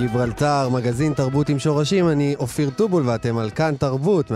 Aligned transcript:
גיברלטר, 0.00 0.68
מגזין 0.68 1.14
תרבות 1.14 1.48
עם 1.48 1.58
שורשים, 1.58 2.08
אני 2.08 2.34
אופיר 2.38 2.70
טובול 2.70 3.08
ואתם 3.08 3.38
על 3.38 3.50
כאן 3.50 3.74
תרבות, 3.78 4.30
104.9 4.30 4.34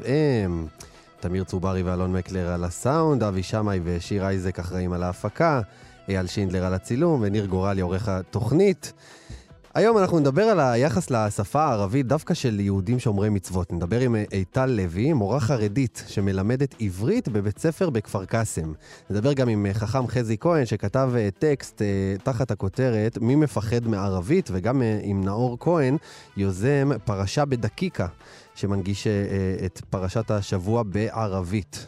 FM. 0.00 0.80
תמיר 1.20 1.44
צוברי 1.44 1.82
ואלון 1.82 2.12
מקלר 2.12 2.48
על 2.48 2.64
הסאונד, 2.64 3.22
אבי 3.22 3.42
שמאי 3.42 3.80
ושיר 3.84 4.24
אייזק 4.26 4.58
אחראים 4.58 4.92
על 4.92 5.02
ההפקה, 5.02 5.60
אייל 6.08 6.26
שינדלר 6.26 6.64
על 6.64 6.74
הצילום 6.74 7.20
וניר 7.24 7.46
גורלי 7.46 7.80
עורך 7.80 8.08
התוכנית. 8.08 8.92
היום 9.74 9.98
אנחנו 9.98 10.18
נדבר 10.18 10.42
על 10.42 10.60
היחס 10.60 11.10
לשפה 11.10 11.62
הערבית 11.62 12.06
דווקא 12.06 12.34
של 12.34 12.60
יהודים 12.60 12.98
שומרי 12.98 13.28
מצוות. 13.28 13.72
נדבר 13.72 14.00
עם 14.00 14.16
איטל 14.32 14.66
לוי, 14.66 15.12
מורה 15.12 15.40
חרדית 15.40 16.04
שמלמדת 16.08 16.74
עברית 16.80 17.28
בבית 17.28 17.58
ספר 17.58 17.90
בכפר 17.90 18.24
קאסם. 18.24 18.72
נדבר 19.10 19.32
גם 19.32 19.48
עם 19.48 19.66
חכם 19.72 20.06
חזי 20.06 20.36
כהן 20.40 20.66
שכתב 20.66 21.10
אה, 21.16 21.28
טקסט 21.38 21.82
אה, 21.82 21.86
תחת 22.22 22.50
הכותרת 22.50 23.18
מי 23.18 23.34
מפחד 23.34 23.86
מערבית, 23.86 24.48
וגם 24.52 24.82
אה, 24.82 24.98
עם 25.02 25.24
נאור 25.24 25.56
כהן, 25.60 25.96
יוזם 26.36 26.90
פרשה 27.04 27.44
בדקיקה, 27.44 28.06
שמנגיש 28.54 29.06
אה, 29.06 29.12
את 29.66 29.80
פרשת 29.90 30.30
השבוע 30.30 30.82
בערבית. 30.82 31.86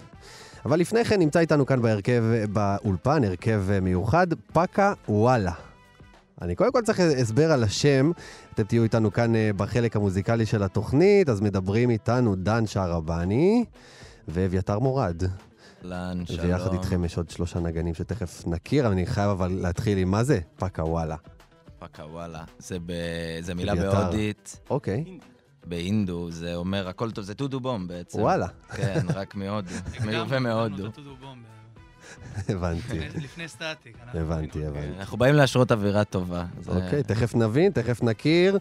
אבל 0.65 0.81
לפני 0.81 1.05
כן 1.05 1.19
נמצא 1.19 1.39
איתנו 1.41 1.67
כאן 1.67 1.83
בהרכב, 1.83 2.25
באולפן, 2.53 3.25
הרכב 3.25 3.63
אה, 3.71 3.81
מיוחד, 3.81 4.27
פאקה 4.53 4.93
וואלה. 5.09 5.72
אני 6.43 6.55
קודם 6.55 6.73
כל 6.73 6.83
צריך 6.83 7.01
הסבר 7.01 7.53
על 7.53 7.63
השם. 7.63 8.11
אתם 8.55 8.63
תהיו 8.63 8.83
איתנו 8.83 9.13
כאן 9.13 9.35
אה, 9.35 9.51
בחלק 9.57 9.97
המוזיקלי 9.97 10.47
של 10.47 10.63
התוכנית, 10.63 11.29
אז 11.29 11.41
מדברים 11.41 11.91
איתנו 11.91 12.35
דן 12.35 12.67
שערבני 12.67 13.65
ואביתר 14.29 14.79
מורד. 14.79 15.23
אהלן, 15.85 16.27
שלום. 16.27 16.47
ויחד 16.47 16.73
איתכם 16.73 17.05
יש 17.05 17.17
עוד 17.17 17.31
שלושה 17.31 17.61
נגנים 17.61 17.95
שתכף 17.95 18.47
נכיר, 18.47 18.87
אבל 18.87 18.93
אני 18.93 19.07
חייב 19.07 19.31
אבל 19.31 19.59
להתחיל 19.63 19.99
עם 19.99 20.11
מה 20.11 20.25
זה? 20.25 20.41
פאקה 20.57 20.85
וואלה. 20.85 21.17
פאקה 21.79 22.03
וואלה. 22.03 22.45
זה, 22.59 22.79
ב... 22.87 22.93
זה 23.41 23.55
מילה. 23.55 23.75
בהודית, 23.75 24.61
אוקיי, 24.71 25.19
בהינדו, 25.67 26.31
זה 26.31 26.55
אומר 26.55 26.89
הכל 26.89 27.11
טוב, 27.11 27.25
זה 27.25 27.35
טודו 27.35 27.61
בום 27.61 27.89
בעצם. 27.89 28.21
וואלה, 28.21 28.47
כן, 28.77 29.07
רק 29.15 29.35
מהודו. 29.35 29.75
מיובא 30.07 30.39
מהודו. 30.39 30.89
הבנתי, 32.49 32.99
לפני 33.23 33.49
סטטיק. 33.49 33.97
הבנתי, 34.15 34.67
הבנתי. 34.67 34.99
אנחנו 34.99 35.17
באים 35.19 35.35
להשרות 35.35 35.73
אווירה 35.73 36.05
טובה. 36.05 36.45
אוקיי, 36.69 37.03
תכף 37.03 37.35
נבין, 37.35 37.73
תכף 37.73 38.03
נכיר. 38.03 38.59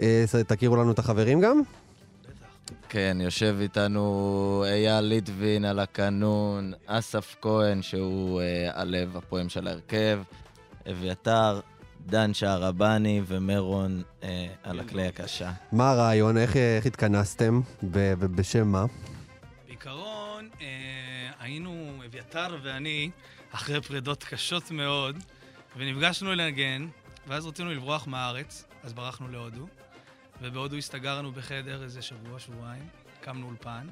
אה, 0.00 0.24
תכירו 0.46 0.76
לנו 0.76 0.92
את 0.92 0.98
החברים 0.98 1.40
גם? 1.40 1.60
כן, 2.88 3.16
יושב 3.20 3.56
איתנו 3.60 4.64
אייל 4.66 5.00
ליטבין 5.04 5.64
על 5.64 5.78
הקנון, 5.78 6.72
אסף 6.86 7.36
כהן, 7.42 7.82
שהוא 7.82 8.40
אה, 8.40 8.70
הלב 8.74 9.16
הפועם 9.16 9.48
של 9.48 9.66
ההרכב, 9.68 10.20
אביתר, 10.90 11.60
דן 12.06 12.34
שערבני 12.34 13.22
ומרון 13.26 14.02
אה, 14.22 14.46
על 14.62 14.80
הכלי 14.80 15.06
הקשה. 15.06 15.50
מה 15.72 15.90
הרעיון? 15.90 16.36
איך 16.36 16.56
איך 16.56 16.86
התכנסתם? 16.86 17.60
ב- 17.82 18.14
ב- 18.14 18.36
בשם 18.36 18.68
מה? 18.68 18.84
בעיקרון, 19.66 20.48
אה, 20.60 20.66
היינו, 21.40 21.81
אביתר 22.22 22.56
ואני, 22.62 23.10
אחרי 23.52 23.82
פרידות 23.82 24.24
קשות 24.24 24.70
מאוד, 24.70 25.18
ונפגשנו 25.76 26.34
לנגן, 26.34 26.88
ואז 27.26 27.46
רצינו 27.46 27.70
לברוח 27.70 28.06
מהארץ, 28.06 28.64
אז 28.82 28.92
ברחנו 28.92 29.28
להודו, 29.28 29.66
ובהודו 30.42 30.76
הסתגרנו 30.76 31.32
בחדר 31.32 31.82
איזה 31.82 32.02
שבוע, 32.02 32.38
שבועיים, 32.38 32.88
הקמנו 33.20 33.46
אולפן 33.46 33.86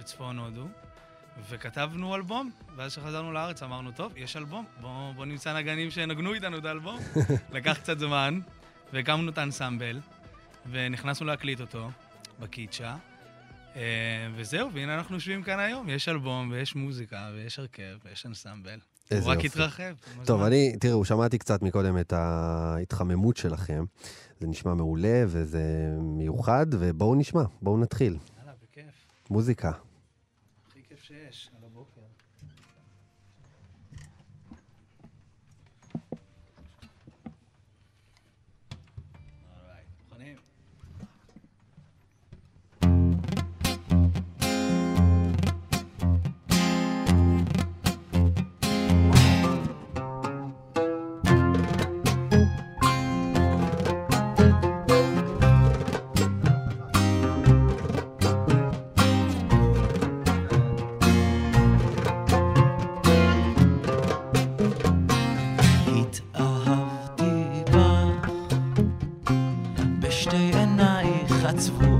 בצפון 0.00 0.38
הודו, 0.38 0.68
וכתבנו 1.48 2.14
אלבום, 2.14 2.50
ואז 2.76 2.92
כשחזרנו 2.92 3.32
לארץ 3.32 3.62
אמרנו, 3.62 3.92
טוב, 3.92 4.12
יש 4.16 4.36
אלבום, 4.36 4.64
בואו 4.80 5.12
בוא 5.16 5.24
נמצא 5.24 5.58
נגנים 5.58 5.90
שינגנו 5.90 6.34
איתנו 6.34 6.58
את 6.58 6.64
האלבום. 6.64 6.98
לקח 7.52 7.78
קצת 7.78 7.98
זמן, 7.98 8.40
והקמנו 8.92 9.30
את 9.30 9.38
האנסמבל, 9.38 10.00
ונכנסנו 10.70 11.26
להקליט 11.26 11.60
אותו 11.60 11.90
בקיצ'ה. 12.40 12.96
אה, 13.76 14.28
וזהו, 14.34 14.72
והנה 14.72 14.94
אנחנו 14.94 15.14
יושבים 15.14 15.42
כאן 15.42 15.58
היום. 15.58 15.88
יש 15.88 16.08
אלבום, 16.08 16.50
ויש 16.50 16.76
מוזיקה, 16.76 17.30
ויש 17.34 17.58
הרכב, 17.58 17.96
ויש 18.04 18.26
אנסמבל. 18.26 18.78
איזה 19.10 19.24
הוא 19.24 19.32
רק 19.32 19.44
יופי. 19.44 19.58
התרחב. 19.58 19.94
טוב. 20.24 20.42
אני, 20.42 20.76
תראו, 20.80 21.04
שמעתי 21.04 21.38
קצת 21.38 21.62
מקודם 21.62 21.98
את 21.98 22.12
ההתחממות 22.12 23.36
שלכם. 23.36 23.84
זה 24.40 24.46
נשמע 24.46 24.74
מעולה 24.74 25.24
וזה 25.26 25.62
מיוחד, 26.00 26.66
ובואו 26.70 27.14
נשמע, 27.14 27.42
בואו 27.62 27.78
נתחיל. 27.78 28.18
יאללה, 28.38 28.52
בכיף. 28.62 29.06
מוזיקה. 29.30 29.70
הכי 30.68 30.80
כיף 30.88 31.02
שיש, 31.02 31.50
That's. 71.46 71.95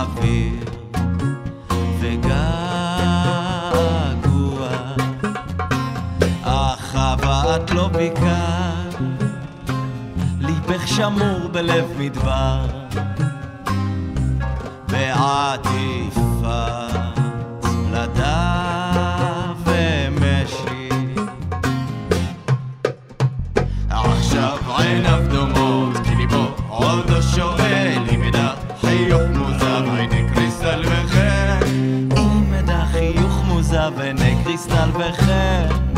אוויר 0.00 0.64
וגעגוע. 2.00 2.30
אך 6.42 6.94
הבאת 6.94 7.70
לא 7.70 7.88
ביקר, 7.88 8.88
ליבך 10.40 10.88
שמור 10.88 11.48
בלב 11.52 11.84
מדבר, 11.98 12.66
בעטיפת 14.88 16.30
לדעת. 17.92 18.59
קריסטל 35.12 35.89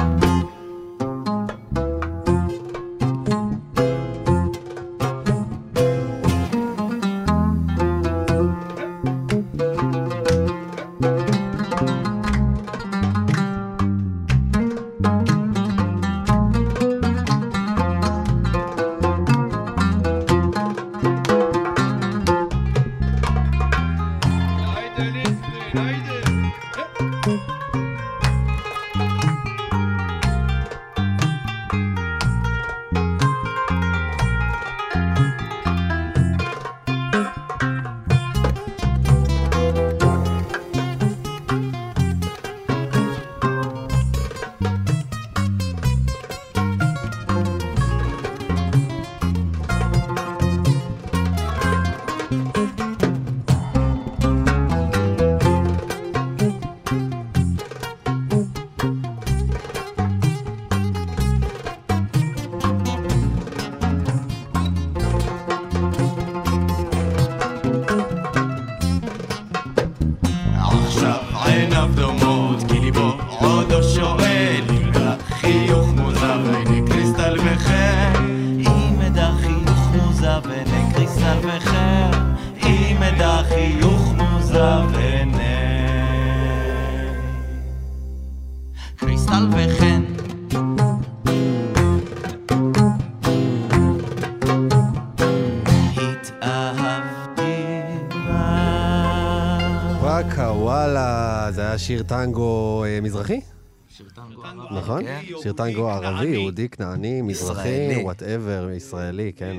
שיר 101.82 102.02
טנגו 102.02 102.84
אה, 102.84 103.00
מזרחי? 103.00 103.40
שיר 103.88 104.08
טנגו 104.14 104.44
ערבי, 104.44 104.76
נכון? 104.79 105.05
כן. 105.05 105.20
שיר 105.43 105.52
טנגו 105.52 105.90
ערבי. 105.90 106.26
יהודי, 106.26 106.69
כנעני, 106.69 107.23
מזרחי. 107.23 108.02
whatever, 108.02 108.69
ישראלי, 108.76 109.32
כן. 109.37 109.56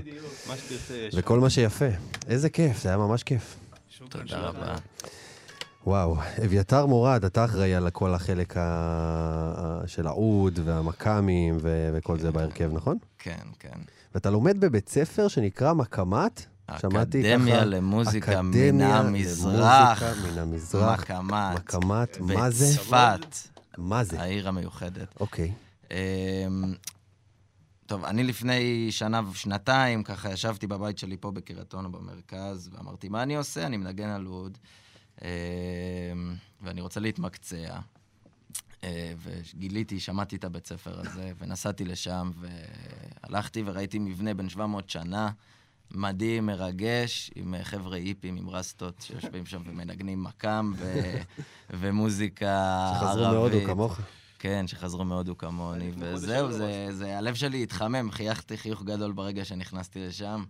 יש. 0.89 1.13
וכל 1.15 1.39
מה 1.39 1.49
שיפה. 1.49 1.85
איזה 2.27 2.49
כיף, 2.49 2.81
זה 2.83 2.89
היה 2.89 2.97
ממש 2.97 3.23
כיף. 3.23 3.55
תודה. 4.09 4.37
רבה. 4.37 4.75
וואו, 5.87 6.15
אביתר 6.45 6.85
מורד, 6.85 7.25
אתה 7.25 7.45
אחראי 7.45 7.75
על 7.75 7.89
כל 7.89 8.13
החלק 8.13 8.53
ה- 8.57 9.81
של 9.85 10.07
העוד 10.07 10.59
והמקאמים 10.65 11.57
ו- 11.61 11.89
וכל 11.93 12.19
זה 12.19 12.31
בהרכב, 12.31 12.69
נכון? 12.73 12.97
כן, 13.19 13.35
כן. 13.59 13.79
ואתה 14.15 14.29
לומד 14.29 14.59
בבית 14.59 14.89
ספר 14.89 15.27
שנקרא 15.27 15.73
מקאמאת? 15.73 16.45
שמעתי 16.81 17.21
אקדמיה 17.33 17.55
ככה- 17.55 17.65
למוזיקה 17.65 18.41
מן 18.41 18.49
אקדמיה 18.53 18.97
המזרח. 18.99 20.03
מן 20.03 20.37
המזרח. 20.37 20.99
מקמת. 20.99 21.55
מקמת, 21.55 22.17
מה 22.19 22.49
זה? 22.49 22.65
בצפת, 22.65 23.37
מה 23.77 24.03
זה? 24.03 24.21
העיר 24.21 24.47
המיוחדת. 24.47 25.15
אוקיי. 25.19 25.51
אמ, 25.91 25.97
טוב, 27.85 28.05
אני 28.05 28.23
לפני 28.23 28.87
שנה 28.91 29.21
ושנתיים, 29.31 30.03
ככה 30.03 30.31
ישבתי 30.33 30.67
בבית 30.67 30.97
שלי 30.97 31.17
פה 31.19 31.31
בקריית 31.31 31.73
אונו 31.73 31.91
במרכז, 31.91 32.69
ואמרתי, 32.73 33.09
מה 33.09 33.23
אני 33.23 33.35
עושה? 33.35 33.65
אני 33.65 33.77
מנגן 33.77 34.09
על 34.09 34.27
אוד, 34.27 34.57
אמ, 35.21 35.27
ואני 36.61 36.81
רוצה 36.81 36.99
להתמקצע. 36.99 37.79
אה, 38.83 39.13
וגיליתי, 39.23 39.99
שמעתי 39.99 40.35
את 40.35 40.43
הבית 40.43 40.67
ספר 40.67 40.99
הזה, 40.99 41.31
ונסעתי 41.39 41.85
לשם, 41.85 42.31
והלכתי 43.23 43.63
וראיתי 43.65 43.99
מבנה 43.99 44.33
בן 44.33 44.49
700 44.49 44.89
שנה, 44.89 45.29
מדהים, 45.93 46.45
מרגש, 46.45 47.31
עם 47.35 47.55
אה, 47.55 47.63
חבר'ה 47.63 47.97
היפים, 47.97 48.35
עם 48.35 48.49
רסטות, 48.49 49.01
שיושבים 49.01 49.45
שם 49.45 49.61
ומנגנים 49.65 50.23
מקאם 50.23 50.73
ו- 50.77 51.19
ומוזיקה 51.79 52.85
ערבית. 52.89 53.09
שחזרו 53.09 53.33
מהודו 53.33 53.57
כמוך. 53.65 53.99
כן, 54.39 54.67
שחזרו 54.67 55.05
מהודו 55.05 55.37
כמוני, 55.37 55.91
וזהו, 55.99 56.51
זה, 56.51 56.87
זה, 56.91 57.17
הלב 57.17 57.33
שלי 57.33 57.63
התחמם, 57.63 58.11
חייכתי 58.11 58.57
חיוך 58.57 58.83
גדול 58.83 59.11
ברגע 59.11 59.45
שנכנסתי 59.45 60.07
לשם, 60.07 60.43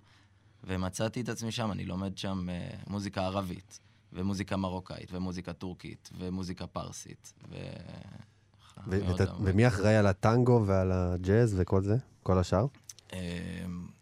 ומצאתי 0.64 1.22
את 1.22 1.30
עצמי 1.30 1.52
שם, 1.52 1.72
אני 1.72 1.86
לומד 1.86 2.18
שם 2.18 2.50
אה, 2.50 2.70
מוזיקה 2.88 3.26
ערבית, 3.26 3.80
ומוזיקה 4.14 4.58
מרוקאית, 4.58 5.12
ומוזיקה 5.14 5.54
טורקית, 5.54 6.10
ומוזיקה 6.18 6.68
פרסית, 6.68 7.34
ו... 7.50 7.56
ו- 8.88 9.00
ות-. 9.08 9.30
ומי 9.40 9.68
אחראי 9.68 9.96
על 9.96 10.08
הטנגו 10.08 10.64
ועל 10.66 10.92
הג'אז 10.92 11.56
וכל 11.58 11.82
זה? 11.82 11.96
כל 12.24 12.40
השאר? 12.40 12.66
אה, 13.14 13.20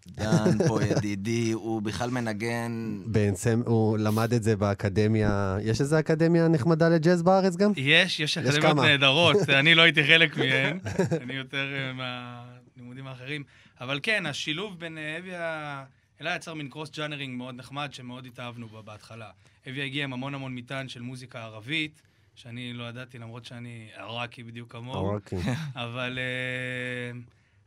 דן 0.07 0.67
פה 0.67 0.83
ידידי, 0.91 1.51
הוא 1.51 1.81
בכלל 1.81 2.09
מנגן... 2.09 2.99
בעצם 3.05 3.61
הוא 3.65 3.97
למד 3.97 4.33
את 4.33 4.43
זה 4.43 4.55
באקדמיה, 4.55 5.57
יש 5.61 5.81
איזה 5.81 5.99
אקדמיה 5.99 6.47
נחמדה 6.47 6.89
לג'אז 6.89 7.23
בארץ 7.23 7.55
גם? 7.55 7.71
יש, 7.75 8.19
יש 8.19 8.19
יש 8.19 8.37
אקדמיות 8.37 8.61
כמה. 8.61 8.85
נהדרות, 8.87 9.49
אני 9.59 9.75
לא 9.75 9.81
הייתי 9.81 10.03
חלק 10.03 10.37
מהן, 10.37 10.79
אני 11.21 11.33
יותר 11.33 11.67
אה, 11.73 11.93
מהלימודים 11.93 13.07
האחרים. 13.07 13.43
אבל 13.81 13.99
כן, 14.03 14.25
השילוב 14.25 14.79
בין 14.79 14.97
אה, 14.97 15.17
אביה... 15.17 15.83
אלה 16.21 16.35
יצר 16.35 16.53
מין 16.53 16.69
קרוס 16.69 16.91
ג'אנרינג 16.91 17.37
מאוד 17.37 17.55
נחמד, 17.55 17.93
שמאוד 17.93 18.25
התאהבנו 18.25 18.67
בה 18.67 18.81
בהתחלה. 18.81 19.29
אביה 19.69 19.85
הגיע 19.85 20.03
עם 20.03 20.13
המון 20.13 20.35
המון 20.35 20.55
מטען 20.55 20.87
של 20.87 21.01
מוזיקה 21.01 21.43
ערבית, 21.43 22.01
שאני 22.35 22.73
לא 22.73 22.83
ידעתי, 22.83 23.17
למרות 23.17 23.45
שאני 23.45 23.87
עראקי 23.95 24.43
בדיוק 24.43 24.71
כמוהו. 24.71 25.13
אוקיי. 25.13 25.39
אבל, 25.75 26.19
אה, 26.19 27.19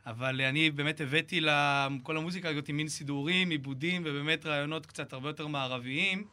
אבל 0.05 0.41
אני 0.41 0.71
באמת 0.71 1.01
הבאתי 1.01 1.41
לכל 1.41 2.17
המוזיקה 2.17 2.49
הזאת 2.49 2.69
מין 2.69 2.87
סידורים, 2.87 3.49
עיבודים, 3.49 4.01
ובאמת 4.05 4.45
רעיונות 4.45 4.85
קצת 4.85 5.13
הרבה 5.13 5.29
יותר 5.29 5.47
מערביים, 5.47 6.23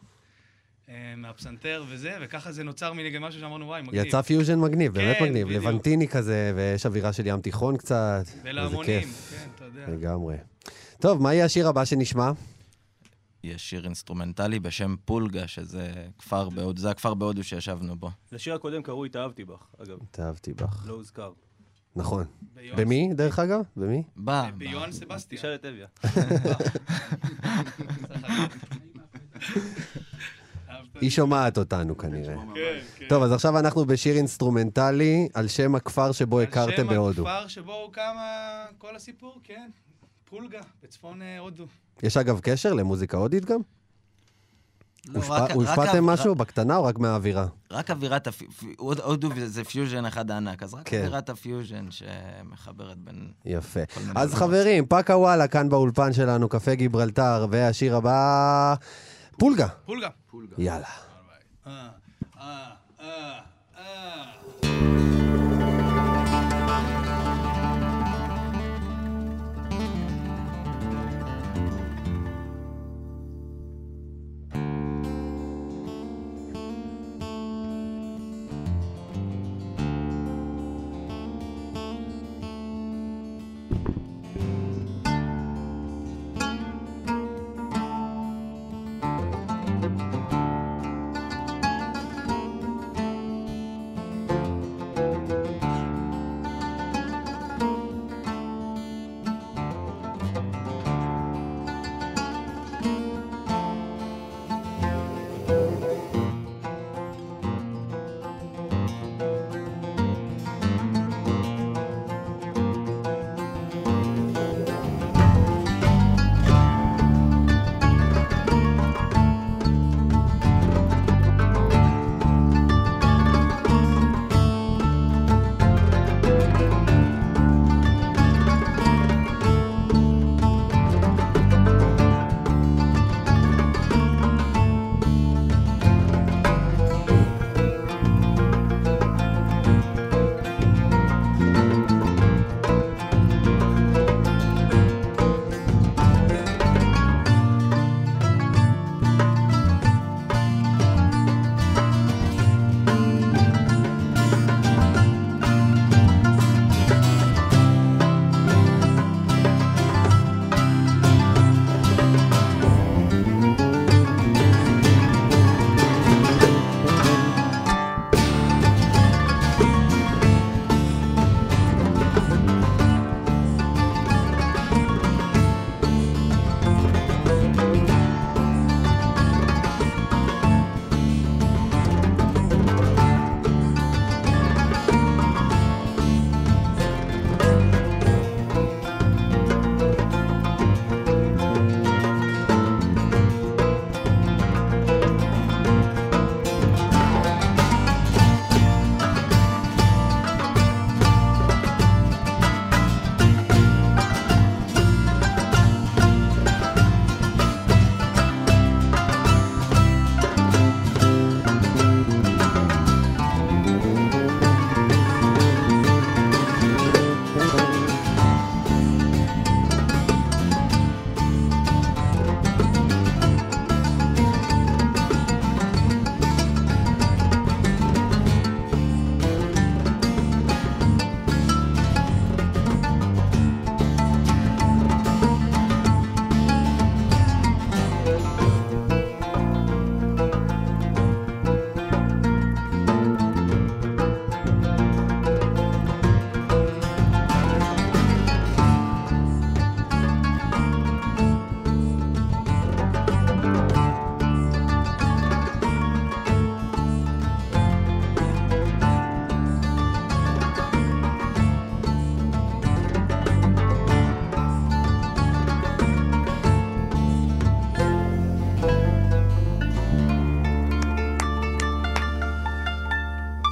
אה, 0.89 1.15
מהפסנתר 1.17 1.85
וזה, 1.89 2.19
וככה 2.21 2.53
זה 2.53 2.65
נוצר 2.65 2.93
מין 2.93 3.23
משהו 3.23 3.41
שאמרנו, 3.41 3.67
וואי, 3.67 3.83
מגניב. 3.83 4.07
יצא 4.07 4.23
פיוז'ן 4.23 4.61
מגניב, 4.61 4.95
באמת 4.95 5.17
כן, 5.17 5.25
מגניב. 5.25 5.47
בדיוק. 5.47 5.65
לבנטיני 5.65 6.09
כזה, 6.09 6.53
ויש 6.57 6.87
אווירה 6.87 7.13
של 7.13 7.27
ים 7.27 7.41
תיכון 7.41 7.77
קצת. 7.77 8.25
ולהמונים, 8.43 9.01
כיף. 9.01 9.31
כן, 9.31 9.49
אתה 9.55 9.65
יודע. 9.65 9.87
לגמרי. 9.89 10.37
טוב, 11.01 11.23
מה 11.23 11.35
יהיה 11.35 11.45
השיר 11.45 11.69
הבא 11.69 11.85
שנשמע? 11.85 12.31
יש 13.45 13.71
שיר 13.71 13.85
אינסטרומנטלי 13.85 14.61
בשם 14.61 14.95
פולגה, 15.05 15.49
שזה 15.49 15.93
כפר 16.19 16.49
בהודו, 16.49 16.81
זה 16.81 16.91
הכפר 16.91 17.15
בהודו 17.15 17.45
שישבנו 17.45 17.97
בו. 17.97 18.11
לשיר 18.33 18.55
הקודם 18.55 18.83
קראו 18.83 19.05
התאהבתי 19.05 19.45
בך, 19.45 19.67
אגב, 19.83 19.99
התאהבתי 20.03 20.53
בך. 20.53 20.85
לא 20.87 20.95
הוזכר. 20.95 21.33
נכון. 21.97 22.25
במי, 22.77 23.15
דרך 23.15 23.39
אגב? 23.39 23.61
במי? 23.77 24.03
בא, 24.17 24.51
ביואן. 24.57 24.93
סבסטיאן. 24.93 25.39
תשאל 25.39 25.55
את 25.55 25.65
אביה. 25.65 25.87
היא 31.01 31.11
שומעת 31.11 31.59
אותנו 31.59 31.99
כנראה. 31.99 32.35
כן, 32.55 32.79
כן. 32.97 33.07
טוב, 33.09 33.23
אז 33.23 33.33
עכשיו 33.33 33.59
אנחנו 33.59 33.85
בשיר 33.85 34.17
אינסטרומנטלי 34.17 35.29
על 35.35 35.49
שם 35.49 35.75
הכפר 35.75 36.13
שבו 36.13 36.39
על 36.39 36.45
הכרתם 36.45 36.89
בהודו. 36.89 37.23
שם 37.23 37.29
הכפר 37.29 37.49
שבו 37.49 37.75
הוקם 37.75 38.17
כל 38.79 38.97
הסיפור, 38.97 39.41
כן. 39.45 39.71
פולגה, 40.25 40.61
בצפון 40.83 41.23
אה, 41.23 41.39
הודו. 41.39 41.67
יש 42.03 42.17
אגב 42.17 42.41
קשר 42.41 42.73
למוזיקה 42.73 43.17
הודית 43.17 43.45
גם? 43.45 43.61
לא, 45.09 45.19
הושפע- 45.21 45.33
רק- 45.33 45.51
רק 45.51 45.57
הושפעתם 45.57 46.07
משהו 46.07 46.35
בקטנה 46.35 46.77
או 46.77 46.85
רק 46.85 46.99
מהאווירה? 46.99 47.47
רק 47.71 47.91
אווירת 47.91 48.27
הפיוז'ן, 48.27 48.63
הודו 49.03 49.29
זה 49.47 49.65
פיוז'ן 49.65 50.05
אחד 50.05 50.31
ענק, 50.31 50.63
אז 50.63 50.75
רק 50.75 50.81
כן. 50.85 50.97
אווירת 50.99 51.31
הפיוז'ן 51.31 51.87
שמחברת 51.91 52.99
בין... 52.99 53.29
יפה. 53.45 53.81
אז. 54.15 54.35
חברים, 54.35 54.87
פאקה 54.87 55.17
וואלה, 55.17 55.47
כאן 55.49 55.69
באולפן 55.69 56.13
שלנו, 56.13 56.49
קפה 56.49 56.75
גיברלטר, 56.75 57.47
והשיר 57.51 57.97
הבא, 57.97 58.75
פולגה. 59.39 59.67
פולגה. 59.87 60.09
יאללה. 60.59 60.87
אה, 61.67 61.89
אה, 62.41 62.71
אה, 63.01 63.41
אה. 63.79 65.12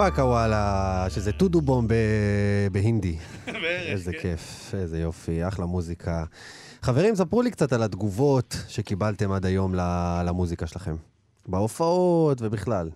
פאקה 0.00 0.25
וואלה, 0.25 1.07
שזה 1.11 1.33
tudo 1.32 1.61
bom 1.61 1.87
בהינדי. 2.73 3.16
איזה 3.66 4.12
כן. 4.12 4.19
כיף, 4.19 4.75
איזה 4.75 5.00
יופי, 5.00 5.49
אחלה 5.49 5.66
מוזיקה. 5.66 6.25
חברים, 6.83 7.14
ספרו 7.14 7.42
לי 7.42 7.50
קצת 7.50 7.73
על 7.73 7.83
התגובות 7.83 8.57
שקיבלתם 8.69 9.33
עד 9.33 9.47
היום 9.47 9.75
למוזיקה 10.25 10.66
שלכם. 10.66 10.97
בהופעות 11.47 12.38
ובכלל. 12.42 12.90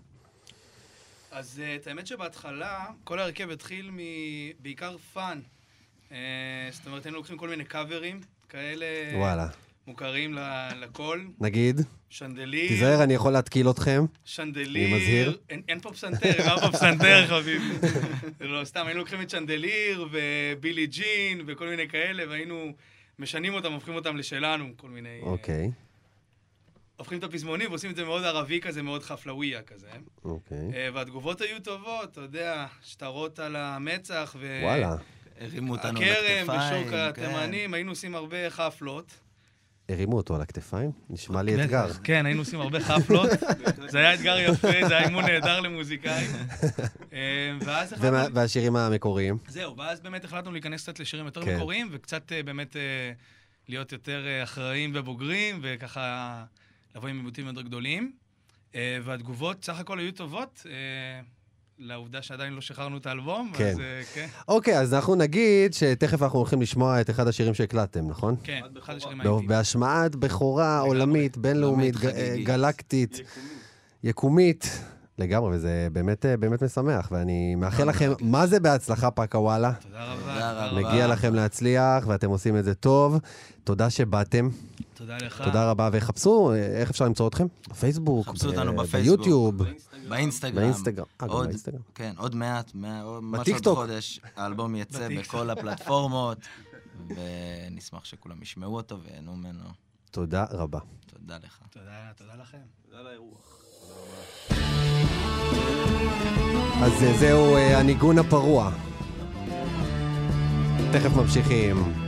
אז 1.30 1.60
אה, 1.64 1.76
את 1.76 1.86
האמת 1.86 2.06
שבהתחלה, 2.06 2.84
כל 3.04 3.18
ההרכב 3.18 3.50
התחיל 3.50 3.90
מבעיקר 3.92 4.96
fun. 5.12 5.40
אה, 6.12 6.16
זאת 6.72 6.86
אומרת, 6.86 7.04
היינו 7.04 7.18
לוקחים 7.18 7.36
כל 7.36 7.48
מיני 7.48 7.64
קאברים, 7.64 8.20
כאלה 8.48 8.86
וואלה. 9.14 9.46
מוכרים 9.86 10.34
ל- 10.34 10.68
לכל. 10.80 11.24
נגיד, 11.40 11.80
שנדליר. 12.10 12.68
תיזהר, 12.68 13.02
אני 13.02 13.14
יכול 13.14 13.32
להתקיל 13.32 13.70
אתכם. 13.70 14.04
שנדליר. 14.24 14.86
אני 14.88 14.96
מזהיר. 14.96 15.38
אין, 15.50 15.62
אין 15.68 15.80
פה 15.80 15.92
פסנתר, 15.92 16.28
אין 16.28 16.60
פה 16.60 16.72
פסנתר, 16.72 17.26
חביבי. 17.26 17.88
זה 18.38 18.46
לא, 18.52 18.64
סתם, 18.64 18.86
היינו 18.86 19.00
לוקחים 19.00 19.20
את 19.22 19.30
שנדליר 19.30 20.08
ובילי 20.10 20.86
ג'ין 20.86 21.40
וכל 21.46 21.68
מיני 21.68 21.88
כאלה, 21.88 22.24
והיינו 22.28 22.72
משנים 23.18 23.54
אותם, 23.54 23.72
הופכים 23.72 23.94
אותם 23.94 24.16
לשלנו, 24.16 24.68
כל 24.76 24.88
מיני... 24.88 25.20
אה, 25.22 25.26
אוקיי, 25.26 25.70
הופכים 26.96 27.18
את 27.18 27.24
הפזמונים 27.24 27.70
ועושים 27.70 27.90
את 27.90 27.96
זה 27.96 28.04
מאוד 28.04 28.24
ערבי 28.24 28.60
כזה, 28.60 28.82
מאוד 28.82 29.02
חפלאוויה 29.02 29.62
כזה. 29.62 29.88
אוקיי. 30.24 30.70
אה, 30.74 30.88
והתגובות 30.94 31.40
היו 31.40 31.60
טובות, 31.60 32.12
אתה 32.12 32.20
יודע, 32.20 32.66
שטרות 32.82 33.38
על 33.38 33.56
המצח, 33.56 34.36
ו... 34.38 34.60
וואלה. 34.62 34.96
הרימו 35.40 35.72
אותנו 35.72 36.00
הכרם 36.02 36.46
לכתפיים. 36.46 36.82
ושוק 36.82 36.90
כן. 36.90 36.96
התימנים, 36.96 37.74
היינו 37.74 37.92
עושים 37.92 38.14
הרבה 38.14 38.50
חפלות. 38.50 39.14
הרימו 39.88 40.16
אותו 40.16 40.34
על 40.34 40.40
הכתפיים? 40.40 40.90
נשמע 41.10 41.42
לי 41.42 41.64
אתגר. 41.64 41.92
כן, 42.04 42.26
היינו 42.26 42.40
עושים 42.40 42.60
הרבה 42.60 42.80
חפלות. 42.80 43.30
זה 43.92 43.98
היה 43.98 44.14
אתגר 44.14 44.36
יפה, 44.38 44.68
זה 44.88 44.96
היה 44.96 45.06
אימון 45.08 45.24
נהדר 45.24 45.60
למוזיקאים. 45.60 46.30
אה, 47.12 47.52
ואז 47.60 47.92
החלטנו... 47.92 48.34
והשירים 48.34 48.76
המקוריים? 48.76 49.38
זהו, 49.48 49.76
ואז 49.76 50.00
באמת 50.00 50.24
החלטנו 50.24 50.52
להיכנס 50.52 50.82
קצת 50.82 51.00
לשירים 51.00 51.26
יותר 51.26 51.44
כן. 51.44 51.56
מקוריים, 51.56 51.88
וקצת 51.92 52.32
אה, 52.32 52.42
באמת 52.42 52.76
אה, 52.76 53.12
להיות 53.68 53.92
יותר 53.92 54.26
אה, 54.26 54.42
אחראיים 54.42 54.92
ובוגרים, 54.94 55.60
וככה 55.62 56.44
לבוא 56.96 57.08
עם 57.08 57.16
עיבותים 57.16 57.46
יותר 57.46 57.62
גדולים. 57.62 58.12
והתגובות 59.04 59.64
סך 59.64 59.78
הכל 59.78 59.98
היו 59.98 60.12
טובות, 60.12 60.66
לעובדה 61.78 62.22
שעדיין 62.22 62.52
לא 62.52 62.60
שחררנו 62.60 62.96
את 62.98 63.06
האלבום, 63.06 63.52
כן. 63.54 63.70
אז 63.70 63.80
אה, 63.80 64.00
כן, 64.14 64.26
אוקיי, 64.48 64.78
אז 64.78 64.94
אנחנו 64.94 65.14
נגיד 65.14 65.74
שתכף 65.74 66.22
אנחנו 66.22 66.38
הולכים 66.38 66.62
לשמוע 66.62 67.00
את 67.00 67.10
אחד 67.10 67.28
השירים 67.28 67.54
שהקלטתם, 67.54 68.08
נכון? 68.08 68.34
כן. 68.44 68.60
אחד 68.82 68.94
השירים 68.96 69.20
האיטיים. 69.20 69.46
בהשמעת 69.48 70.16
בכורה 70.16 70.78
עולמית, 70.78 71.36
בינלאומית, 71.36 71.96
חגיגית. 71.96 72.46
גלקטית. 72.46 73.20
יקומית. 74.04 74.80
לגמרי, 75.18 75.56
וזה 75.56 75.88
באמת 75.92 76.26
אה, 76.26 76.36
באמת 76.36 76.62
משמח, 76.62 77.08
ואני 77.12 77.54
מאחל 77.54 77.88
לכם, 77.88 78.12
מה 78.20 78.46
זה 78.46 78.60
בהצלחה 78.60 79.10
פאקה 79.10 79.38
וואלה? 79.38 79.72
תודה 79.82 80.04
רבה. 80.04 80.20
תודה 80.22 80.68
רבה. 80.68 80.88
מגיע 80.88 81.06
לכם 81.06 81.34
להצליח, 81.34 82.04
ואתם 82.06 82.30
עושים 82.30 82.56
את 82.56 82.64
זה 82.64 82.74
טוב. 82.74 83.18
תודה 83.64 83.90
שבאתם, 83.90 84.48
תודה 84.94 85.16
לך. 85.16 85.42
תודה 85.44 85.70
רבה, 85.70 85.88
וחפשו, 85.92 86.52
אה, 86.52 86.56
איך 86.56 86.90
אפשר 86.90 87.04
למצוא 87.04 87.28
אתכם? 87.28 87.46
בפייסבוק, 87.70 88.26
חפשו 88.28 88.46
ב- 88.46 88.50
אותנו 88.50 88.76
בפייסבוק. 88.76 89.16
ביוטיוב, 89.18 89.62
באינסטגרם. 90.08 90.54
באינסטגרם. 90.54 91.04
אה, 91.22 91.26
גם 91.26 91.32
עוד, 91.32 91.46
באינסטגרם. 91.46 91.80
כן, 91.94 92.14
עוד 92.16 92.34
מעט, 92.34 92.70
מה- 92.74 93.02
עוד-. 93.02 93.24
חודש, 93.64 94.20
האלבום 94.36 94.74
יצא. 94.76 95.08
בכל 95.18 95.50
הפלטפורמות, 95.50 96.38
ונשמח 97.08 98.04
שכולם 98.04 98.42
ישמעו 98.42 98.76
אותו 98.76 98.98
וייהנו 99.02 99.36
ממנו. 99.36 99.64
תודה 100.10 100.44
רבה. 100.50 100.78
תודה 101.06 101.36
לך. 101.44 101.58
תודה, 101.70 101.90
תודה 102.16 102.32
לכם. 102.40 102.58
תודה 102.86 103.00
על 103.00 103.06
האירוח. 103.06 103.60
אז 106.82 107.02
אה, 107.02 107.18
זהו 107.18 107.56
אה, 107.56 107.78
הניגון 107.80 108.18
הפרוע. 108.18 108.70
תכף 110.92 111.16
ממשיכים. 111.16 112.03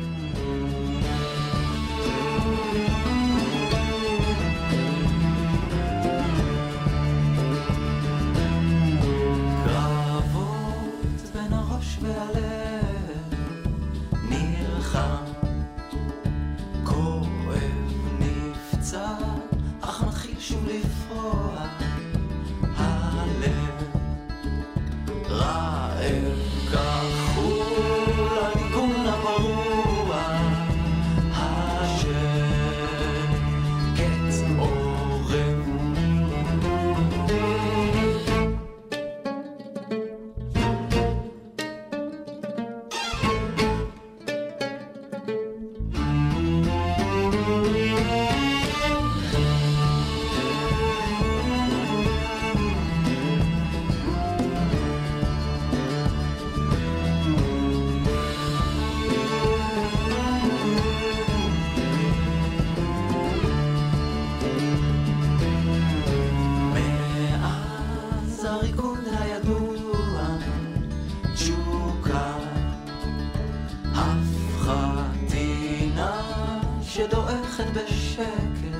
שדועכת 76.96 77.64
בשקט 77.74 78.75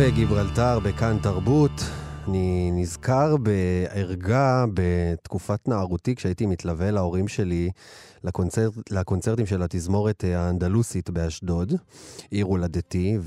קפה 0.00 0.10
גיברלטר 0.10 0.78
בכאן 0.78 1.18
תרבות. 1.22 1.70
אני 2.28 2.70
נזכר 2.72 3.36
בערגה 3.36 4.64
בתקופת 4.74 5.68
נערותי, 5.68 6.14
כשהייתי 6.14 6.46
מתלווה 6.46 6.90
להורים 6.90 7.28
שלי 7.28 7.70
לקונצרט, 8.24 8.72
לקונצרטים 8.90 9.46
של 9.46 9.62
התזמורת 9.62 10.24
האנדלוסית 10.24 11.10
באשדוד, 11.10 11.72
עיר 12.30 12.46
הולדתי, 12.46 13.18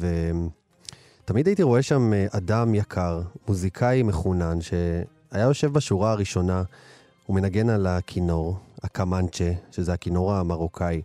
ותמיד 1.24 1.48
הייתי 1.48 1.64
רואה 1.64 1.82
שם 1.82 2.12
אדם 2.32 2.76
יקר, 2.76 3.22
מוזיקאי 3.48 4.04
מחונן, 4.04 4.62
שהיה 4.62 5.44
יושב 5.44 5.74
בשורה 5.74 6.12
הראשונה, 6.12 6.64
הוא 7.26 7.36
מנגן 7.36 7.70
על 7.70 7.88
הכינור, 7.88 8.58
הקמנצ'ה, 8.84 9.52
שזה 9.72 9.94
הכינור 9.94 10.34
המרוקאי. 10.34 11.02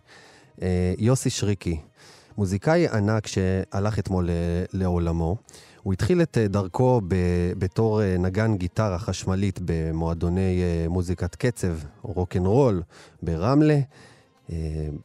אה, 0.61 0.93
יוסי 0.97 1.29
שריקי, 1.29 1.79
מוזיקאי 2.39 2.87
ענק 2.87 3.27
שהלך 3.27 3.99
אתמול 3.99 4.29
אה, 4.29 4.33
לעולמו. 4.73 5.35
הוא 5.83 5.93
התחיל 5.93 6.21
את 6.21 6.37
אה, 6.37 6.47
דרכו 6.47 7.01
ב- 7.07 7.53
בתור 7.57 8.01
אה, 8.01 8.17
נגן 8.17 8.57
גיטרה 8.57 8.99
חשמלית 8.99 9.59
במועדוני 9.65 10.61
מוזיקת 10.89 11.35
קצב, 11.35 11.73
רוקנרול, 12.01 12.81
ברמלה. 13.21 13.79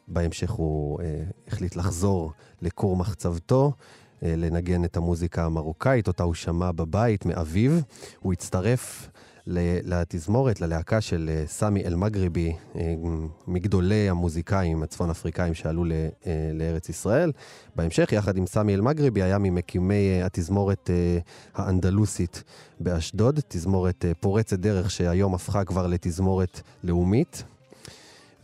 בהמשך 0.09 0.51
הוא 0.51 1.01
החליט 1.49 1.77
לחזור 1.77 2.33
לכור 2.63 2.97
מחצבתו, 2.97 3.73
לנגן 4.23 4.85
את 4.85 4.97
המוזיקה 4.97 5.45
המרוקאית, 5.45 6.09
אותה 6.09 6.23
הוא 6.23 6.35
שמע 6.35 6.73
בבית 6.73 7.27
מאביו. 7.27 7.73
הוא 8.21 8.33
הצטרף 8.33 9.09
לתזמורת, 9.47 10.61
ללהקה 10.61 11.01
של 11.01 11.31
אה, 11.33 11.45
סמי 11.47 11.85
אל-מגריבי, 11.85 12.53
אה, 12.77 12.95
מגדולי 13.47 14.09
המוזיקאים 14.09 14.83
הצפון 14.83 15.11
אפריקאים 15.11 15.55
שעלו 15.55 15.85
אה, 15.85 16.09
לארץ 16.55 16.89
ישראל. 16.89 17.33
בהמשך, 17.77 18.13
יחד 18.13 18.37
עם 18.37 18.47
סמי 18.47 18.75
אל-מגריבי, 18.75 19.23
היה 19.23 19.39
ממקימי 19.39 20.23
התזמורת 20.23 20.91
האנדלוסית 21.55 22.43
באשדוד, 22.81 23.41
תזמורת 23.49 24.05
פורצת 24.21 24.59
דרך 24.59 24.91
שהיום 24.91 25.35
הפכה 25.35 25.65
כבר 25.65 25.87
לתזמורת 25.87 26.61
לאומית. 26.85 27.45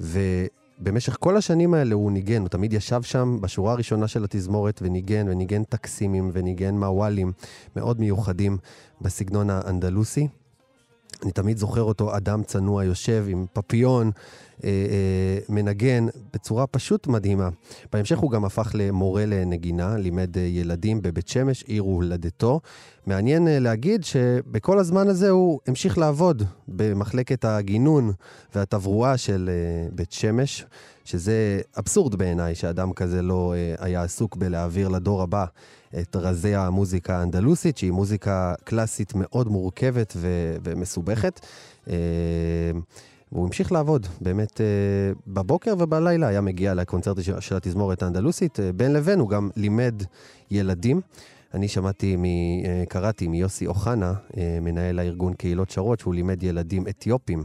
ובמשך 0.00 1.16
כל 1.20 1.36
השנים 1.36 1.74
האלה 1.74 1.94
הוא 1.94 2.12
ניגן, 2.12 2.40
הוא 2.40 2.48
תמיד 2.48 2.72
ישב 2.72 3.02
שם 3.02 3.38
בשורה 3.40 3.72
הראשונה 3.72 4.08
של 4.08 4.24
התזמורת 4.24 4.80
וניגן, 4.82 5.26
וניגן 5.28 5.64
טקסימים 5.64 6.30
וניגן 6.32 6.74
מוואלים 6.74 7.32
מאוד 7.76 8.00
מיוחדים 8.00 8.58
בסגנון 9.00 9.50
האנדלוסי. 9.50 10.28
אני 11.22 11.32
תמיד 11.32 11.56
זוכר 11.56 11.82
אותו 11.82 12.16
אדם 12.16 12.42
צנוע 12.42 12.84
יושב 12.84 13.24
עם 13.28 13.46
פפיון, 13.52 14.10
אה, 14.64 14.68
אה, 14.68 15.38
מנגן 15.48 16.06
בצורה 16.32 16.66
פשוט 16.66 17.06
מדהימה. 17.06 17.48
בהמשך 17.92 18.18
הוא 18.18 18.30
גם 18.30 18.44
הפך 18.44 18.70
למורה 18.74 19.26
לנגינה, 19.26 19.96
לימד 19.96 20.38
אה, 20.38 20.42
ילדים 20.42 21.02
בבית 21.02 21.28
שמש, 21.28 21.62
עיר 21.62 21.82
הולדתו. 21.82 22.60
מעניין 23.06 23.48
אה, 23.48 23.58
להגיד 23.58 24.04
שבכל 24.04 24.78
הזמן 24.78 25.08
הזה 25.08 25.30
הוא 25.30 25.60
המשיך 25.66 25.98
לעבוד 25.98 26.42
במחלקת 26.68 27.44
הגינון 27.44 28.12
והתברואה 28.54 29.16
של 29.16 29.50
אה, 29.52 29.88
בית 29.92 30.12
שמש, 30.12 30.64
שזה 31.04 31.60
אבסורד 31.78 32.14
בעיניי 32.14 32.54
שאדם 32.54 32.92
כזה 32.92 33.22
לא 33.22 33.54
אה, 33.56 33.74
היה 33.84 34.02
עסוק 34.02 34.36
בלהעביר 34.36 34.88
לדור 34.88 35.22
הבא 35.22 35.44
את 35.98 36.16
רזי 36.16 36.54
המוזיקה 36.54 37.18
האנדלוסית, 37.18 37.78
שהיא 37.78 37.90
מוזיקה 37.92 38.54
קלאסית 38.64 39.12
מאוד 39.14 39.48
מורכבת 39.48 40.12
ו- 40.16 40.56
ומסובכת. 40.64 41.40
אה, 41.88 41.94
והוא 43.32 43.46
המשיך 43.46 43.72
לעבוד, 43.72 44.06
באמת, 44.20 44.60
אה, 44.60 44.66
בבוקר 45.26 45.74
ובלילה 45.78 46.26
היה 46.26 46.40
מגיע 46.40 46.74
לקונצרט 46.74 47.16
של- 47.40 47.56
התזמורת 47.56 48.02
האנדלוסית. 48.02 48.60
אה, 48.60 48.72
בין 48.72 48.92
לבין 48.92 49.18
הוא 49.18 49.28
גם 49.28 49.50
לימד 49.56 50.02
ילדים. 50.50 51.00
אני 51.54 51.68
שמעתי, 51.68 52.16
מ, 52.16 52.24
אה, 52.24 52.84
קראתי 52.88 53.28
מיוסי 53.28 53.66
אוחנה, 53.66 54.14
אה, 54.36 54.58
מנהל 54.60 54.98
הארגון 54.98 55.34
קהילות 55.34 55.70
שרות, 55.70 56.00
שהוא 56.00 56.14
לימד 56.14 56.42
ילדים 56.42 56.88
אתיופים 56.88 57.44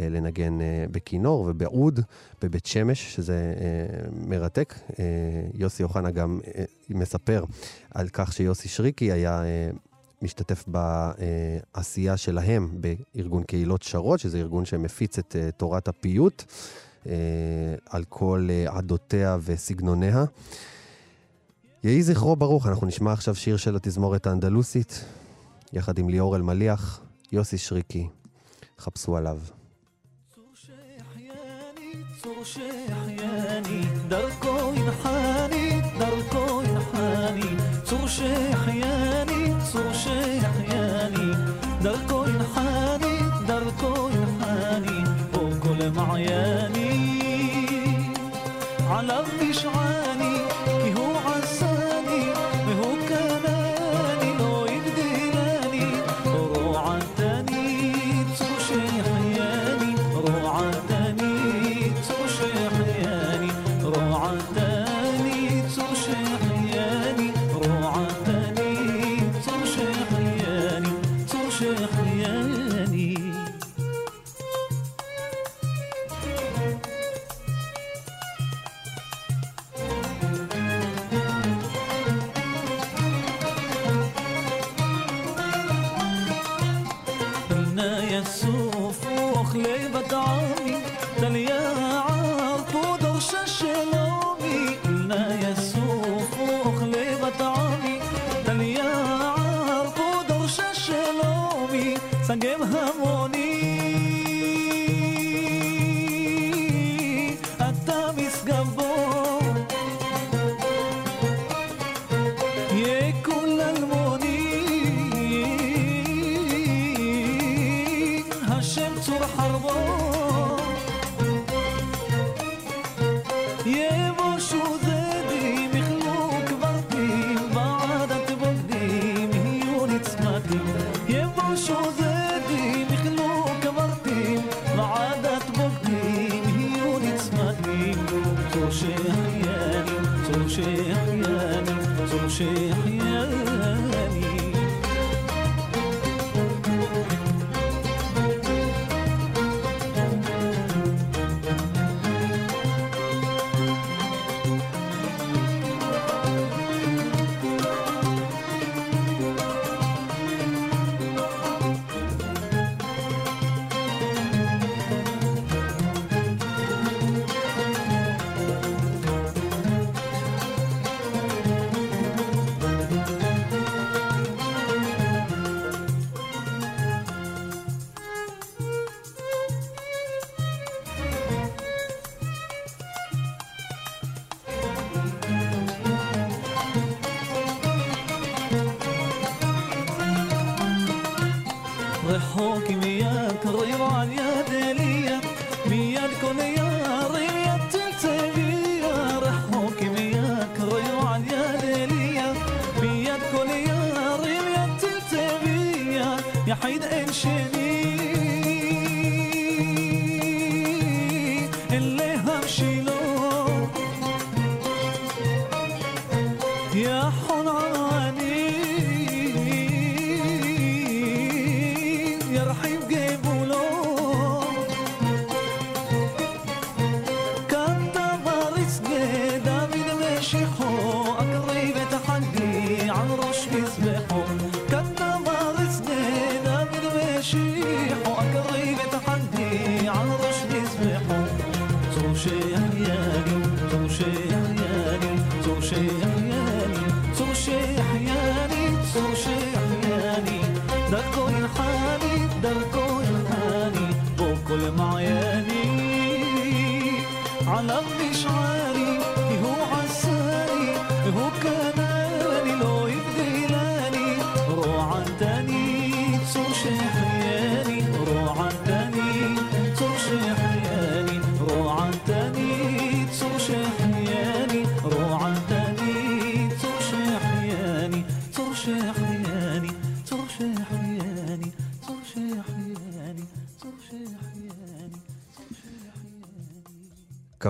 אה, 0.00 0.08
לנגן 0.08 0.58
בכינור 0.90 1.44
ובעוד 1.48 2.00
בבית 2.42 2.66
שמש, 2.66 3.14
שזה 3.14 3.54
מרתק. 4.12 4.74
יוסי 5.54 5.82
אוחנה 5.82 6.10
גם 6.10 6.40
מספר 6.90 7.44
על 7.90 8.08
כך 8.08 8.32
שיוסי 8.32 8.68
שריקי 8.68 9.12
היה 9.12 9.42
משתתף 10.22 10.64
בעשייה 10.66 12.16
שלהם 12.16 12.68
בארגון 13.14 13.42
קהילות 13.42 13.82
שרות, 13.82 14.20
שזה 14.20 14.38
ארגון 14.38 14.64
שמפיץ 14.64 15.18
את 15.18 15.36
תורת 15.56 15.88
הפיוט 15.88 16.44
על 17.90 18.04
כל 18.08 18.48
עדותיה 18.66 19.36
וסגנוניה. 19.44 20.24
יהי 21.84 22.02
זכרו 22.02 22.36
ברוך, 22.36 22.66
אנחנו 22.66 22.86
נשמע 22.86 23.12
עכשיו 23.12 23.34
שיר 23.34 23.56
של 23.56 23.76
התזמורת 23.76 24.26
האנדלוסית, 24.26 25.04
יחד 25.72 25.98
עם 25.98 26.08
ליאור 26.08 26.36
אלמליח, 26.36 27.00
יוסי 27.32 27.58
שריקי, 27.58 28.08
חפשו 28.78 29.16
עליו. 29.16 29.38
צור 32.22 32.44
שהחייני, 32.44 33.82
דרכו 34.08 34.72
ינחני, 34.74 35.80
דרכו 35.98 36.62
ינחני, 36.62 37.56
צור 37.84 38.08
שהחייני, 38.08 39.13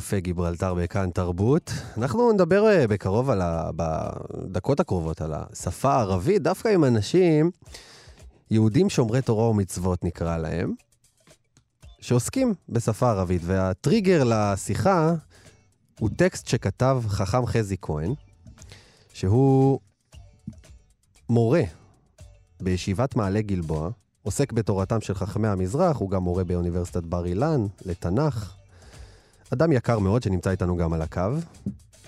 קפה 0.04 0.18
גיברלטר 0.18 0.74
בכאן 0.74 1.10
תרבות. 1.10 1.72
אנחנו 1.98 2.32
נדבר 2.32 2.66
אה, 2.66 2.86
בקרוב, 2.86 3.30
על 3.30 3.40
ה... 3.40 3.70
בדקות 3.76 4.80
הקרובות, 4.80 5.20
על 5.20 5.34
השפה 5.34 5.92
הערבית, 5.92 6.42
דווקא 6.42 6.68
עם 6.68 6.84
אנשים, 6.84 7.50
יהודים 8.50 8.90
שומרי 8.90 9.22
תורה 9.22 9.50
ומצוות 9.50 10.04
נקרא 10.04 10.36
להם, 10.36 10.74
שעוסקים 12.00 12.54
בשפה 12.68 13.10
ערבית. 13.10 13.42
והטריגר 13.44 14.24
לשיחה 14.26 15.14
הוא 15.98 16.10
טקסט 16.16 16.46
שכתב 16.46 17.02
חכם 17.08 17.46
חזי 17.46 17.76
כהן, 17.82 18.14
שהוא 19.12 19.80
מורה 21.28 21.62
בישיבת 22.62 23.16
מעלה 23.16 23.40
גלבוע, 23.40 23.90
עוסק 24.22 24.52
בתורתם 24.52 25.00
של 25.00 25.14
חכמי 25.14 25.48
המזרח, 25.48 25.96
הוא 25.96 26.10
גם 26.10 26.22
מורה 26.22 26.44
באוניברסיטת 26.44 27.02
בר 27.02 27.26
אילן, 27.26 27.66
לתנ"ך. 27.86 28.63
אדם 29.52 29.72
יקר 29.72 29.98
מאוד 29.98 30.22
שנמצא 30.22 30.50
איתנו 30.50 30.76
גם 30.76 30.92
על 30.92 31.02
הקו. 31.02 31.20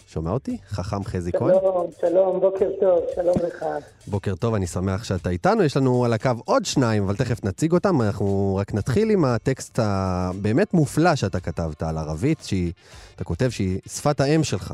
שומע 0.08 0.30
אותי? 0.30 0.56
חכם 0.68 1.04
חזי 1.04 1.32
כהן. 1.32 1.54
שלום, 1.60 1.86
שלום, 2.00 2.40
בוקר 2.40 2.68
טוב, 2.80 3.00
שלום 3.14 3.36
לך. 3.46 3.64
בוקר 4.06 4.34
טוב, 4.34 4.54
אני 4.54 4.66
שמח 4.66 5.04
שאתה 5.04 5.30
איתנו. 5.30 5.62
יש 5.62 5.76
לנו 5.76 6.04
על 6.04 6.12
הקו 6.12 6.30
עוד 6.44 6.64
שניים, 6.64 7.02
אבל 7.02 7.16
תכף 7.16 7.44
נציג 7.44 7.72
אותם. 7.72 8.02
אנחנו 8.02 8.56
רק 8.60 8.74
נתחיל 8.74 9.10
עם 9.10 9.24
הטקסט 9.24 9.78
הבאמת 9.82 10.74
מופלא 10.74 11.14
שאתה 11.14 11.40
כתבת 11.40 11.82
על 11.82 11.98
ערבית, 11.98 12.38
שאתה 12.42 13.24
כותב 13.24 13.50
שהיא 13.50 13.78
שפת 13.86 14.20
האם 14.20 14.44
שלך. 14.44 14.72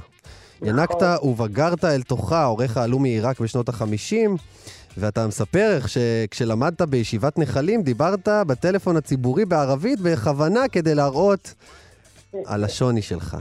ינקת 0.62 1.02
ובגרת 1.22 1.84
אל 1.84 2.02
תוכה, 2.02 2.44
הוריך 2.44 2.76
עלו 2.76 2.98
מעיראק 2.98 3.40
בשנות 3.40 3.68
ה-50, 3.68 4.14
ואתה 4.98 5.26
מספר 5.26 5.72
איך 5.76 5.88
שכשלמדת 5.88 6.82
בישיבת 6.82 7.38
נחלים, 7.38 7.82
דיברת 7.82 8.28
בטלפון 8.46 8.96
הציבורי 8.96 9.44
בערבית 9.44 10.00
בכוונה 10.00 10.68
כדי 10.68 10.94
להראות 10.94 11.54
על 12.46 12.64
השוני 12.64 13.02
שלך. 13.02 13.36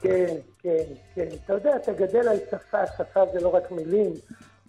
כן, 0.00 0.34
כן, 0.58 0.84
כן. 1.14 1.28
אתה 1.44 1.52
יודע, 1.52 1.76
אתה 1.76 1.92
גדל 1.92 2.28
על 2.28 2.36
שפה, 2.50 2.86
שפה 2.86 3.20
זה 3.32 3.40
לא 3.40 3.54
רק 3.54 3.70
מילים, 3.70 4.12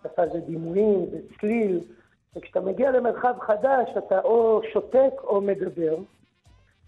שפה 0.03 0.27
זה 0.27 0.39
דימויים, 0.39 1.05
זה 1.11 1.17
צליל, 1.39 1.79
וכשאתה 2.35 2.59
מגיע 2.59 2.91
למרחב 2.91 3.33
חדש, 3.41 3.89
אתה 3.97 4.19
או 4.19 4.61
שותק 4.73 5.13
או 5.23 5.41
מדבר. 5.41 5.97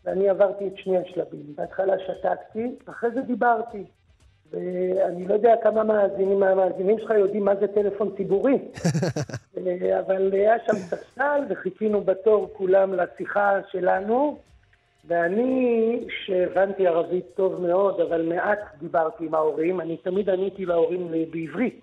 ואני 0.06 0.30
עברתי 0.30 0.68
את 0.68 0.78
שני 0.78 0.98
השלבים. 0.98 1.56
בהתחלה 1.56 1.94
שתקתי, 2.00 2.76
אחרי 2.86 3.12
זה 3.12 3.22
דיברתי. 3.22 3.84
ואני 4.52 5.28
לא 5.28 5.34
יודע 5.34 5.54
כמה 5.64 5.84
מאזינים 5.84 6.40
מהמאזינים 6.40 7.00
שלך 7.00 7.10
יודעים 7.10 7.46
מה 7.46 7.56
זה 7.56 7.68
טלפון 7.68 8.16
ציבורי. 8.18 8.58
אה, 9.58 10.00
אבל 10.00 10.32
היה 10.34 10.56
שם 10.66 10.76
ספסל 10.76 11.42
וחיכינו 11.50 12.02
בתור 12.02 12.50
כולם 12.54 12.94
לשיחה 12.94 13.60
שלנו. 13.72 14.38
ואני, 15.08 16.00
שהבנתי 16.26 16.88
ערבית 16.88 17.26
טוב 17.36 17.62
מאוד, 17.62 18.00
אבל 18.02 18.22
מעט 18.22 18.60
דיברתי 18.80 19.26
עם 19.26 19.36
ההורים, 19.36 19.82
אני 19.82 19.98
תמיד 19.98 20.30
עניתי 20.30 20.66
להורים 20.66 21.12
בעברית. 21.32 21.82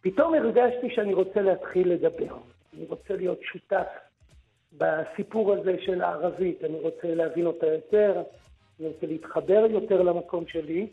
פתאום 0.00 0.34
הרגשתי 0.34 0.90
שאני 0.94 1.14
רוצה 1.14 1.42
להתחיל 1.42 1.92
לדבר. 1.92 2.36
אני 2.76 2.84
רוצה 2.88 3.16
להיות 3.16 3.38
שותף 3.42 3.86
בסיפור 4.78 5.52
הזה 5.52 5.76
של 5.80 6.02
הערבית. 6.02 6.64
אני 6.64 6.78
רוצה 6.80 7.14
להבין 7.14 7.46
אותה 7.46 7.66
יותר, 7.66 8.22
אני 8.80 8.88
רוצה 8.88 9.06
להתחבר 9.06 9.66
יותר 9.70 10.02
למקום 10.02 10.44
שלי. 10.46 10.86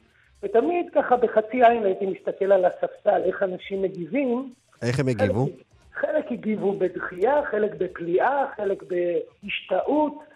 ותמיד 0.44 0.86
ככה 0.96 1.18
בחצי 1.18 1.64
עין 1.66 1.86
הייתי 1.86 2.06
מסתכל 2.06 2.52
על 2.52 2.66
הספסל, 2.66 3.22
איך 3.24 3.44
אנשים 3.44 3.82
מגיבים. 3.82 4.54
איך 4.82 5.00
הם 5.00 5.08
הגיבו? 5.08 5.46
חלק, 5.94 6.16
חלק 6.16 6.32
הגיבו 6.32 6.74
בדחייה, 6.74 7.42
חלק 7.52 7.72
בפליאה, 7.78 8.46
חלק 8.56 8.84
בהשתאות. 8.84 10.29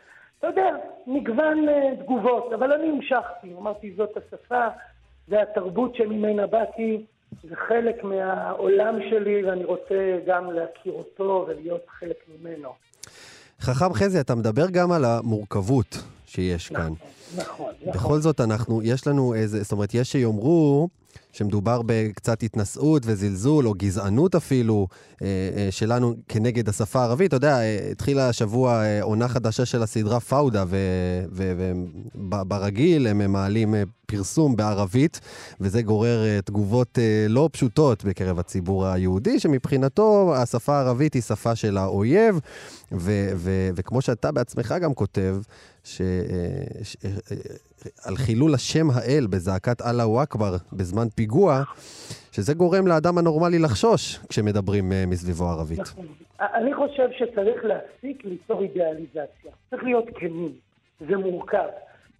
אתה 0.44 0.52
יודע, 0.52 0.70
מגוון 1.08 1.66
uh, 1.70 2.04
תגובות, 2.04 2.54
אבל 2.54 2.72
אני 2.72 2.90
המשכתי, 2.90 3.54
אמרתי 3.60 3.94
זאת 3.98 4.10
השפה, 4.18 4.68
זה 5.28 5.42
התרבות 5.42 5.96
שממנה 5.96 6.48
באתי, 6.48 7.06
זה 7.44 7.56
חלק 7.56 8.04
מהעולם 8.04 8.96
שלי 9.10 9.44
ואני 9.46 9.64
רוצה 9.64 10.20
גם 10.28 10.52
להכיר 10.52 10.94
אותו 10.94 11.46
ולהיות 11.48 11.82
חלק 12.00 12.18
ממנו. 12.28 12.70
חכם 13.62 13.94
חזי, 13.94 14.20
אתה 14.20 14.36
מדבר 14.36 14.70
גם 14.72 14.92
על 14.92 15.06
המורכבות 15.06 15.98
שיש 16.36 16.70
כאן. 16.70 16.94
נכון, 17.36 17.72
נכון. 17.82 17.94
בכל 17.94 18.20
זאת, 18.20 18.42
אנחנו, 18.42 18.82
יש 18.84 19.08
לנו 19.08 19.34
איזה, 19.34 19.64
זאת 19.64 19.72
אומרת, 19.72 19.94
יש 19.94 20.12
שיאמרו 20.12 20.90
שמדובר 21.32 21.82
בקצת 21.86 22.44
התנשאות 22.44 23.04
וזלזול, 23.06 23.68
או 23.68 23.74
גזענות 23.78 24.36
אפילו, 24.36 24.88
אה, 25.22 25.28
אה, 25.28 25.68
שלנו 25.72 26.16
כנגד 26.28 26.70
השפה 26.70 27.00
הערבית. 27.00 27.28
אתה 27.28 27.36
יודע, 27.36 27.60
אה, 27.60 27.90
התחילה 27.92 28.30
השבוע 28.30 28.84
אה, 28.84 29.04
עונה 29.04 29.28
חדשה 29.28 29.66
של 29.66 29.84
הסדרה 29.84 30.20
פאודה, 30.20 30.66
וברגיל 32.16 33.08
הם 33.08 33.32
מעלים 33.32 33.76
אה, 33.76 33.84
פרסום 34.06 34.56
בערבית, 34.56 35.20
וזה 35.60 35.82
גורר 35.82 36.42
תגובות 36.42 37.00
לא 37.30 37.50
פשוטות 37.52 38.04
בקרב 38.04 38.40
הציבור 38.40 38.86
היהודי, 38.86 39.40
שמבחינתו 39.40 40.34
השפה 40.36 40.76
הערבית 40.78 41.14
היא 41.14 41.22
שפה 41.22 41.56
של 41.56 41.78
האויב, 41.78 42.40
וכמו 43.76 44.02
שאתה 44.02 44.32
בעצמך 44.32 44.76
גם 44.82 44.94
כותב, 44.94 45.36
ש- 45.84 46.02
אה, 46.02 46.84
ש- 46.84 46.96
אה, 47.06 47.10
אה, 47.32 47.38
על 48.06 48.16
חילול 48.16 48.54
השם 48.54 48.88
האל 48.94 49.28
בזעקת 49.30 49.82
אללהו 49.82 50.24
אכבר 50.24 50.56
בזמן 50.74 51.08
פיגוע, 51.16 51.64
שזה 52.32 52.54
גורם 52.54 52.88
לאדם 52.88 53.18
הנורמלי 53.18 53.60
לחשוש 53.60 54.20
כשמדברים 54.30 54.92
מסביבו 55.08 55.46
ערבית. 55.46 55.80
נכון. 55.80 56.06
אני 56.40 56.74
חושב 56.74 57.10
שצריך 57.18 57.66
להפסיק 57.66 58.26
ליצור 58.26 58.62
אידיאליזציה. 58.62 59.52
צריך 59.70 59.84
להיות 59.84 60.06
כנים. 60.16 60.52
זה 61.10 61.18
מורכב. 61.18 61.68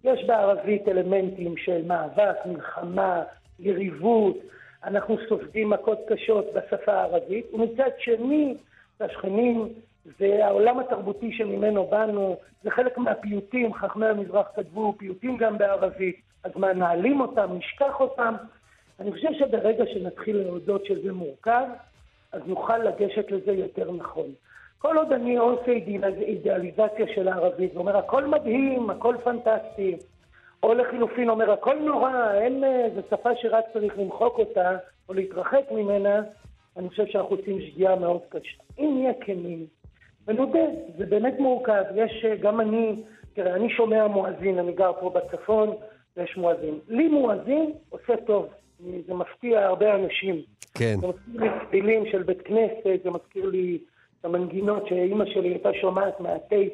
יש 0.04 0.24
בערבית 0.26 0.88
אלמנטים 0.88 1.54
של 1.56 1.82
מאבק, 1.86 2.36
מלחמה, 2.46 3.22
יריבות. 3.60 4.36
אנחנו 4.84 5.16
סופגים 5.28 5.70
מכות 5.70 5.98
קשות 6.08 6.44
בשפה 6.54 6.92
הערבית, 6.92 7.46
ומצד 7.54 7.90
שני, 7.98 8.54
השכנים 9.00 9.68
והעולם 10.20 10.78
התרבותי 10.78 11.32
שממנו 11.32 11.86
באנו, 11.86 12.36
זה 12.62 12.70
חלק 12.70 12.98
מהפיוטים, 12.98 13.74
חכמי 13.74 14.06
המזרח 14.06 14.46
כתבו 14.56 14.94
פיוטים 14.98 15.36
גם 15.36 15.58
בערבית, 15.58 16.20
אז 16.44 16.50
מה, 16.56 16.72
נעלים 16.72 17.20
אותם, 17.20 17.48
נשכח 17.58 18.00
אותם? 18.00 18.34
אני 19.00 19.12
חושב 19.12 19.28
שברגע 19.38 19.84
שנתחיל 19.86 20.36
להודות 20.36 20.86
שזה 20.86 21.12
מורכב, 21.12 21.64
אז 22.32 22.42
נוכל 22.46 22.78
לגשת 22.78 23.30
לזה 23.30 23.52
יותר 23.52 23.92
נכון. 23.92 24.26
כל 24.78 24.96
עוד 24.96 25.12
אני 25.12 25.36
עושה 25.36 25.72
אידיאליזציה 26.20 27.06
של 27.14 27.28
הערבית, 27.28 27.76
ואומר 27.76 27.96
הכל 27.96 28.26
מדהים, 28.26 28.90
הכל 28.90 29.16
פנטסטי, 29.24 29.96
או 30.62 30.74
לחילופין 30.74 31.28
אומר 31.28 31.50
הכל 31.50 31.78
נורא, 31.78 32.32
אין, 32.34 32.64
זו 32.94 33.00
שפה 33.10 33.30
שרק 33.36 33.64
צריך 33.72 33.98
למחוק 33.98 34.38
אותה, 34.38 34.76
או 35.08 35.14
להתרחק 35.14 35.62
ממנה, 35.70 36.20
אני 36.76 36.88
חושב 36.88 37.06
שאנחנו 37.06 37.36
עושים 37.36 37.60
שגיאה 37.60 37.96
מאוד 37.96 38.20
קשה. 38.28 38.62
אם 38.78 38.90
נהיה 38.96 39.12
כנים, 39.20 39.66
ונודה, 40.28 40.64
זה 40.98 41.06
באמת 41.06 41.34
מורכב. 41.38 41.82
יש, 41.94 42.24
גם 42.40 42.60
אני, 42.60 43.02
תראה, 43.32 43.54
אני 43.54 43.70
שומע 43.70 44.06
מואזין, 44.06 44.58
אני 44.58 44.72
גר 44.72 44.92
פה 45.00 45.10
בצפון, 45.10 45.74
ויש 46.16 46.36
מואזין. 46.36 46.78
לי 46.88 47.08
מואזין 47.08 47.72
עושה 47.90 48.16
טוב, 48.26 48.46
זה 49.06 49.14
מפתיע 49.14 49.66
הרבה 49.66 49.94
אנשים. 49.94 50.42
כן. 50.74 50.96
זה 51.00 51.06
מזכיר 51.06 51.40
לי 51.40 51.48
תפילים 51.66 52.06
של 52.10 52.22
בית 52.22 52.42
כנסת, 52.42 53.02
זה 53.04 53.10
מזכיר 53.10 53.46
לי 53.46 53.78
את 54.20 54.24
המנגינות 54.24 54.86
שאימא 54.88 55.24
שלי 55.24 55.48
הייתה 55.48 55.74
שומעת 55.80 56.20
מהטייפ. 56.20 56.72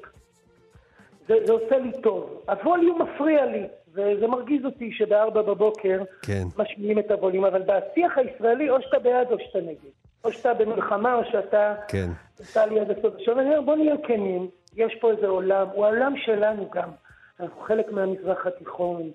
זה, 1.28 1.34
זה 1.44 1.52
עושה 1.52 1.78
לי 1.78 1.90
טוב. 2.02 2.42
הווליום 2.48 3.02
מפריע 3.02 3.46
לי, 3.46 3.62
וזה 3.92 4.26
מרגיז 4.26 4.64
אותי 4.64 4.92
שבארבע 4.92 5.42
בבוקר 5.42 6.02
כן. 6.22 6.42
משמיעים 6.58 6.98
את 6.98 7.10
הווליום, 7.10 7.44
אבל 7.44 7.62
בשיח 7.62 8.18
הישראלי 8.18 8.70
או 8.70 8.82
שאתה 8.82 8.98
בעד 8.98 9.32
או 9.32 9.36
שאתה 9.38 9.60
נגד. 9.60 9.90
או 10.24 10.33
שאתה 10.33 10.54
במלחמה 10.54 11.14
או 11.14 11.20
שאתה... 11.33 11.74
כן. 11.88 12.11
אתה 12.52 12.66
לי 12.66 12.80
עד 12.80 12.90
הסוף. 12.90 13.14
עכשיו 13.18 13.40
אני 13.40 13.48
אומר, 13.48 13.61
בוא 13.61 13.76
נהיה 13.76 13.94
כנים, 14.06 14.48
יש 14.76 14.94
פה 15.00 15.11
איזה 15.11 15.26
עולם, 15.26 15.66
הוא 15.72 15.87
העולם 15.87 16.14
שלנו 16.16 16.70
גם. 16.74 16.90
אנחנו 17.40 17.61
חלק 17.61 17.92
מהמזרח 17.92 18.46
התיכון, 18.46 19.11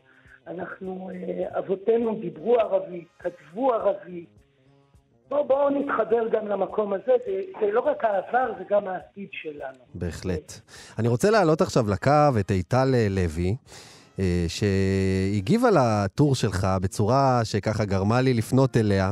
אנחנו, 0.47 1.09
אה, 1.13 1.59
אבותינו 1.59 2.15
דיברו 2.21 2.59
ערבית, 2.59 3.07
כתבו 3.19 3.73
ערבית. 3.73 4.29
בואו 5.29 5.47
בוא 5.47 5.69
נתחבר 5.69 6.27
גם 6.31 6.47
למקום 6.47 6.93
הזה, 6.93 7.11
זה, 7.27 7.41
זה 7.61 7.71
לא 7.71 7.79
רק 7.79 8.03
העבר, 8.03 8.53
זה 8.57 8.63
גם 8.69 8.87
העתיד 8.87 9.29
שלנו. 9.31 9.77
בהחלט. 9.93 10.53
אני 10.99 11.07
רוצה 11.07 11.29
להעלות 11.29 11.61
עכשיו 11.61 11.83
לקו 11.89 12.39
את 12.39 12.51
איטל 12.51 12.91
אה, 12.93 13.07
לוי. 13.09 13.55
אה, 14.19 14.45
שהגיבה 14.47 15.69
לטור 15.71 16.35
שלך 16.35 16.67
בצורה 16.81 17.41
שככה 17.43 17.85
גרמה 17.85 18.21
לי 18.21 18.33
לפנות 18.33 18.77
אליה. 18.77 19.11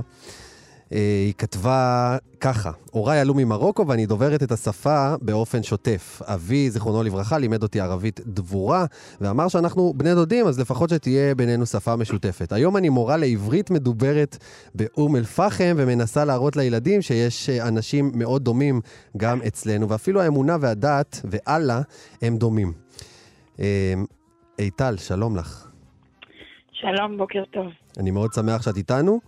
אה, 0.94 1.00
היא 1.26 1.34
כתבה 1.38 2.18
ככה, 2.40 2.72
הוריי 2.92 3.20
עלו 3.20 3.34
ממרוקו 3.34 3.88
ואני 3.88 4.06
דוברת 4.06 4.44
את 4.44 4.52
השפה 4.52 5.16
באופן 5.22 5.64
שוטף. 5.64 6.22
אבי, 6.26 6.70
זיכרונו 6.70 7.04
לברכה, 7.04 7.38
לימד 7.38 7.64
אותי 7.64 7.80
ערבית 7.80 8.20
דבורה, 8.26 8.86
ואמר 9.22 9.48
שאנחנו 9.48 9.94
בני 9.98 10.16
דודים, 10.16 10.48
אז 10.48 10.60
לפחות 10.60 10.90
שתהיה 10.90 11.36
בינינו 11.36 11.66
שפה 11.66 11.96
משותפת. 11.96 12.52
היום 12.52 12.78
אני 12.78 12.90
מורה 12.90 13.18
לעברית 13.18 13.72
מדוברת 13.72 14.38
באום 14.76 15.16
אל-פחם, 15.16 15.76
ומנסה 15.78 16.26
להראות 16.26 16.56
לילדים 16.56 17.02
שיש 17.02 17.50
אה, 17.50 17.68
אנשים 17.68 18.12
מאוד 18.16 18.44
דומים 18.44 18.82
גם 19.18 19.42
אצלנו, 19.48 19.90
ואפילו 19.90 20.22
האמונה 20.22 20.58
והדת 20.62 21.22
ואללה 21.24 21.82
הם 22.22 22.38
דומים. 22.38 22.74
איטל, 24.60 24.98
שלום 24.98 25.36
לך. 25.38 25.68
שלום, 26.72 27.18
בוקר 27.18 27.44
טוב. 27.52 27.66
אני 28.00 28.12
מאוד 28.12 28.34
שמח 28.34 28.62
שאת 28.62 28.78
איתנו. 28.78 29.20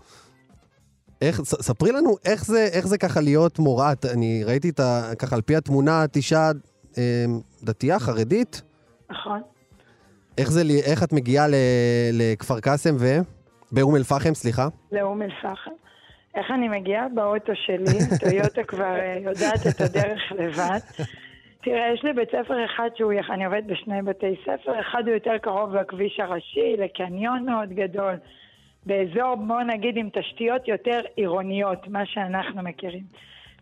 איך, 1.22 1.42
ספרי 1.44 1.92
לנו 1.92 2.16
איך 2.26 2.46
זה, 2.46 2.68
איך 2.74 2.88
זה 2.88 2.98
ככה 2.98 3.22
להיות 3.22 3.60
מורה. 3.60 3.94
אני 4.14 4.44
ראיתי 4.44 4.70
את 4.70 4.80
ה... 4.80 5.12
ככה 5.20 5.36
על 5.36 5.42
פי 5.42 5.56
התמונה, 5.56 6.04
את 6.04 6.16
אישה 6.16 6.52
אה, 6.98 7.26
דתייה, 7.64 8.00
חרדית. 8.00 8.62
נכון. 9.10 9.42
איך, 10.38 10.52
זה, 10.52 10.62
איך 10.86 11.04
את 11.04 11.14
מגיעה 11.14 11.48
ל, 11.48 11.56
לכפר 12.14 12.60
קאסם 12.60 12.96
ו... 13.00 13.06
באום 13.72 13.96
אל-פחם, 13.96 14.34
סליחה? 14.34 14.68
לאום 14.92 15.22
אל-פחם. 15.22 15.72
איך 16.36 16.52
אני 16.52 16.70
מגיעה? 16.70 17.08
באוטו 17.14 17.52
שלי, 17.56 18.18
טויוטה 18.20 18.64
כבר 18.64 18.96
אה, 18.96 19.18
יודעת 19.22 19.68
את 19.68 19.82
הדרך 19.82 20.22
לבד. 20.32 20.80
תראה, 21.64 21.94
יש 21.94 22.04
לי 22.04 22.14
בית 22.14 22.30
ספר 22.30 22.66
אחד 22.66 22.90
שהוא, 22.96 23.14
אני 23.30 23.46
עובדת 23.46 23.64
בשני 23.64 24.02
בתי 24.02 24.36
ספר, 24.42 24.80
אחד 24.82 25.04
הוא 25.06 25.14
יותר 25.14 25.38
קרוב 25.42 25.76
לכביש 25.76 26.20
הראשי, 26.20 26.76
לקניון 26.78 27.46
מאוד 27.46 27.70
גדול, 27.70 28.16
באזור, 28.86 29.36
בוא 29.36 29.62
נגיד, 29.62 29.98
עם 29.98 30.10
תשתיות 30.14 30.68
יותר 30.68 31.00
עירוניות, 31.16 31.88
מה 31.88 32.06
שאנחנו 32.06 32.64
מכירים. 32.64 33.04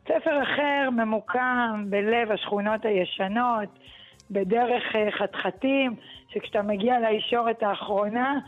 ספר 0.04 0.44
אחר 0.44 0.90
ממוקם 0.92 1.86
בלב 1.90 2.32
השכונות 2.32 2.86
הישנות, 2.86 3.70
בדרך 4.32 4.96
אה, 4.96 5.12
חתחתים, 5.12 5.96
שכשאתה 6.30 6.62
מגיע 6.62 7.00
לישורת 7.00 7.64
האחרונה, 7.64 8.40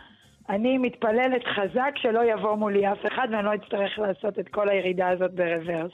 אני 0.49 0.77
מתפללת 0.77 1.43
חזק 1.45 1.91
שלא 1.95 2.31
יבוא 2.31 2.55
מולי 2.55 2.91
אף 2.91 3.05
אחד 3.07 3.27
ואני 3.31 3.45
לא 3.45 3.55
אצטרך 3.55 3.99
לעשות 3.99 4.39
את 4.39 4.49
כל 4.49 4.69
הירידה 4.69 5.07
הזאת 5.07 5.33
ברוורס. 5.33 5.91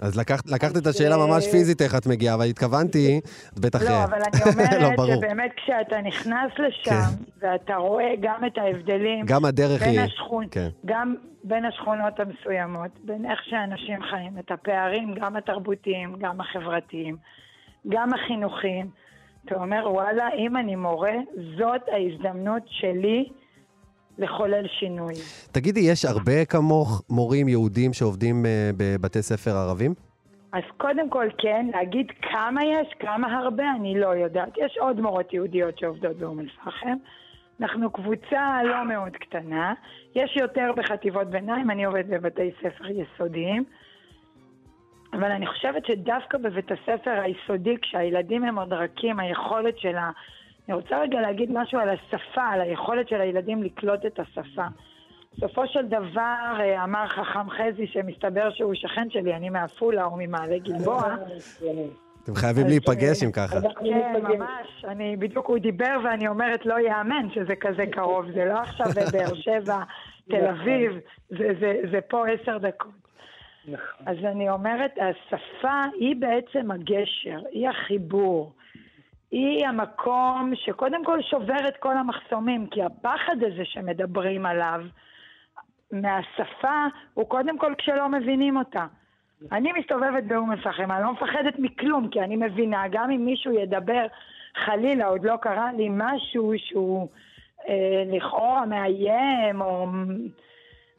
אז 0.00 0.18
לקחת, 0.18 0.50
לקחת 0.50 0.76
את 0.76 0.86
השאלה 0.86 1.16
ממש 1.16 1.46
פיזית 1.50 1.82
איך 1.82 1.94
את 1.94 2.06
מגיעה, 2.06 2.34
אבל 2.34 2.44
התכוונתי, 2.44 3.20
את 3.54 3.60
בטח... 3.60 3.82
לא, 3.82 4.04
אבל 4.04 4.18
אני 4.32 4.42
אומרת 4.52 4.98
לא, 4.98 5.16
שבאמת 5.16 5.50
כשאתה 5.56 6.00
נכנס 6.00 6.52
לשם, 6.58 6.90
כן. 6.90 7.22
ואתה 7.40 7.76
רואה 7.76 8.14
גם 8.20 8.44
את 8.46 8.58
ההבדלים... 8.58 9.26
גם 9.26 9.44
הדרך 9.44 9.82
היא... 9.82 10.00
השכון, 10.00 10.46
כן. 10.50 10.68
גם 10.86 11.14
בין 11.44 11.64
השכונות 11.64 12.20
המסוימות, 12.20 12.90
בין 13.04 13.30
איך 13.30 13.40
שאנשים 13.44 14.02
חיים, 14.10 14.38
את 14.38 14.50
הפערים, 14.50 15.14
גם 15.14 15.36
התרבותיים, 15.36 16.16
גם 16.18 16.40
החברתיים, 16.40 17.16
גם 17.88 18.10
החינוכיים. 18.14 18.90
אתה 19.44 19.54
אומר, 19.54 19.90
וואלה, 19.90 20.28
אם 20.38 20.56
אני 20.56 20.76
מורה, 20.76 21.14
זאת 21.58 21.80
ההזדמנות 21.92 22.62
שלי 22.66 23.28
לחולל 24.18 24.66
שינוי. 24.78 25.14
תגידי, 25.52 25.80
יש 25.80 26.04
הרבה 26.04 26.44
כמוך 26.44 27.02
מורים 27.10 27.48
יהודים 27.48 27.92
שעובדים 27.92 28.44
uh, 28.44 28.76
בבתי 28.76 29.22
ספר 29.22 29.50
ערבים? 29.50 29.94
אז 30.52 30.62
קודם 30.76 31.10
כל 31.10 31.28
כן, 31.38 31.66
להגיד 31.74 32.06
כמה 32.22 32.64
יש, 32.64 32.88
כמה 33.00 33.38
הרבה, 33.38 33.64
אני 33.76 34.00
לא 34.00 34.08
יודעת. 34.08 34.52
יש 34.58 34.78
עוד 34.80 35.00
מורות 35.00 35.32
יהודיות 35.32 35.78
שעובדות 35.78 36.16
באום 36.16 36.40
אל-פחם. 36.40 36.96
אנחנו 37.60 37.90
קבוצה 37.90 38.62
לא 38.64 38.84
מאוד 38.84 39.12
קטנה. 39.12 39.74
יש 40.14 40.36
יותר 40.36 40.70
בחטיבות 40.76 41.30
ביניים, 41.30 41.70
אני 41.70 41.84
עובדת 41.84 42.06
בבתי 42.06 42.50
ספר 42.62 42.84
יסודיים. 42.90 43.64
אבל 45.12 45.30
אני 45.30 45.46
חושבת 45.46 45.86
שדווקא 45.86 46.38
בבית 46.38 46.70
הספר 46.72 47.10
היסודי, 47.10 47.76
כשהילדים 47.82 48.44
הם 48.44 48.58
עוד 48.58 48.72
רכים, 48.72 49.20
היכולת 49.20 49.78
שלה 49.78 50.10
אני 50.68 50.76
רוצה 50.76 51.00
רגע 51.00 51.20
להגיד 51.20 51.50
משהו 51.52 51.78
על 51.78 51.88
השפה, 51.88 52.42
על 52.42 52.60
היכולת 52.60 53.08
של 53.08 53.20
הילדים 53.20 53.62
לקלוט 53.62 54.06
את 54.06 54.20
השפה. 54.20 54.64
בסופו 55.36 55.66
של 55.66 55.86
דבר 55.86 56.56
אה, 56.60 56.84
אמר 56.84 57.06
חכם 57.08 57.50
חזי, 57.50 57.86
שמסתבר 57.86 58.50
שהוא 58.50 58.74
שכן 58.74 59.10
שלי, 59.10 59.34
אני 59.34 59.50
מעפולה 59.50 60.04
או 60.04 60.16
ממעלה 60.18 60.58
גלבוע. 60.58 61.14
אתם 62.22 62.34
חייבים 62.34 62.66
להיפגש 62.66 63.22
אם 63.22 63.32
ככה. 63.32 63.60
כן, 63.60 64.12
ממש. 64.22 64.84
אני, 64.84 65.16
בדיוק 65.16 65.46
הוא 65.46 65.58
דיבר 65.58 65.96
ואני 66.04 66.28
אומרת, 66.28 66.66
לא 66.66 66.78
יאמן 66.78 67.28
שזה 67.34 67.56
כזה 67.56 67.86
קרוב. 67.86 68.26
זה 68.34 68.44
לא 68.44 68.58
עכשיו 68.58 68.86
בבאר 68.86 69.34
שבע, 69.34 69.78
תל 70.30 70.46
אביב, 70.46 70.92
זה 71.90 72.00
פה 72.08 72.24
עשר 72.28 72.58
דקות. 72.58 73.02
נכון. 73.64 74.06
אז 74.06 74.16
אני 74.24 74.50
אומרת, 74.50 74.90
השפה 74.98 75.82
היא 76.00 76.16
בעצם 76.18 76.70
הגשר, 76.70 77.40
היא 77.50 77.68
החיבור. 77.68 78.52
היא 79.32 79.66
המקום 79.66 80.52
שקודם 80.54 81.04
כל 81.04 81.22
שובר 81.22 81.68
את 81.68 81.76
כל 81.76 81.96
המחסומים, 81.96 82.66
כי 82.66 82.82
הפחד 82.82 83.36
הזה 83.40 83.64
שמדברים 83.64 84.46
עליו 84.46 84.80
מהשפה 85.92 86.86
הוא 87.14 87.28
קודם 87.28 87.58
כל 87.58 87.74
כשלא 87.78 88.08
מבינים 88.08 88.56
אותה. 88.56 88.86
אני 89.52 89.72
מסתובבת 89.72 90.24
באום 90.24 90.52
אל-פחם, 90.52 90.92
אני 90.92 91.02
לא 91.02 91.12
מפחדת 91.12 91.58
מכלום, 91.58 92.08
כי 92.08 92.20
אני 92.20 92.36
מבינה, 92.36 92.82
גם 92.90 93.10
אם 93.10 93.24
מישהו 93.24 93.52
ידבר, 93.52 94.06
חלילה, 94.64 95.06
עוד 95.06 95.24
לא 95.24 95.36
קרה 95.36 95.72
לי 95.72 95.88
משהו 95.90 96.52
שהוא 96.56 97.08
אה, 97.68 98.02
לכאורה 98.06 98.66
מאיים, 98.66 99.60
או, 99.60 99.86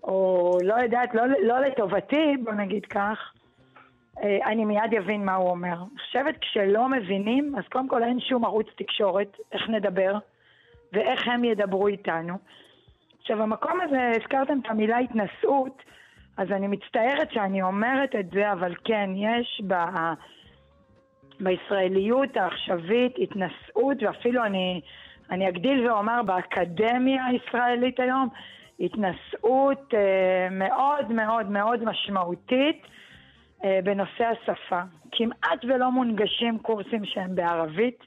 או 0.04 0.58
לא 0.64 0.74
יודעת, 0.74 1.16
לא, 1.16 1.24
לא 1.44 1.60
לטובתי, 1.60 2.38
בוא 2.44 2.54
נגיד 2.54 2.86
כך, 2.86 3.34
אני 4.22 4.66
מיד 4.66 4.94
אבין 4.98 5.26
מה 5.26 5.36
הוא 5.36 5.50
אומר. 5.50 5.74
אני 5.74 6.00
חושבת 6.00 6.38
כשלא 6.42 6.90
מבינים, 6.90 7.56
אז 7.58 7.64
קודם 7.72 7.88
כל 7.88 8.04
אין 8.04 8.20
שום 8.20 8.46
ערוץ 8.46 8.68
תקשורת, 8.76 9.38
איך 9.52 9.70
נדבר, 9.70 10.18
ואיך 10.94 11.28
הם 11.28 11.44
ידברו 11.44 11.88
איתנו. 11.88 12.38
עכשיו, 13.22 13.42
המקום 13.42 13.82
הזה, 13.82 14.12
הזכרתם 14.16 14.60
את 14.60 14.70
המילה 14.70 14.98
התנשאות, 14.98 15.84
אז 16.38 16.52
אני 16.52 16.68
מצטערת 16.68 17.32
שאני 17.32 17.62
אומרת 17.62 18.16
את 18.16 18.30
זה, 18.32 18.52
אבל 18.52 18.76
כן, 18.84 19.10
יש 19.16 19.62
ב... 19.68 19.74
בישראליות 21.40 22.38
העכשווית 22.38 23.16
התנשאות, 23.18 24.04
ואפילו 24.04 24.46
אני, 24.46 24.82
אני 25.30 25.50
אגדיל 25.50 25.88
ואומר 25.88 26.22
באקדמיה 26.24 27.26
הישראלית 27.26 28.00
היום, 28.00 28.30
התנשאות 28.80 29.94
אה, 29.94 30.48
מאוד 30.52 31.12
מאוד 31.12 31.50
מאוד 31.50 31.84
משמעותית. 31.84 32.82
אה, 33.64 33.80
בנושא 33.84 34.26
השפה. 34.26 34.82
כמעט 35.12 35.66
ולא 35.66 35.92
מונגשים 35.92 36.60
קורסים 36.60 37.06
שהם 37.06 37.36
בערבית. 37.36 38.04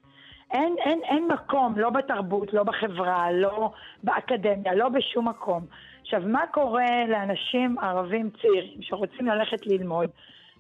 אין, 0.53 0.75
אין, 0.79 1.01
אין 1.05 1.29
מקום, 1.33 1.79
לא 1.79 1.91
בתרבות, 1.91 2.53
לא 2.53 2.63
בחברה, 2.63 3.33
לא 3.33 3.73
באקדמיה, 4.03 4.75
לא 4.75 4.89
בשום 4.89 5.29
מקום. 5.29 5.67
עכשיו, 6.01 6.23
מה 6.27 6.47
קורה 6.47 7.05
לאנשים 7.09 7.79
ערבים 7.79 8.31
צעירים 8.31 8.83
שרוצים 8.83 9.27
ללכת 9.27 9.67
ללמוד? 9.67 10.11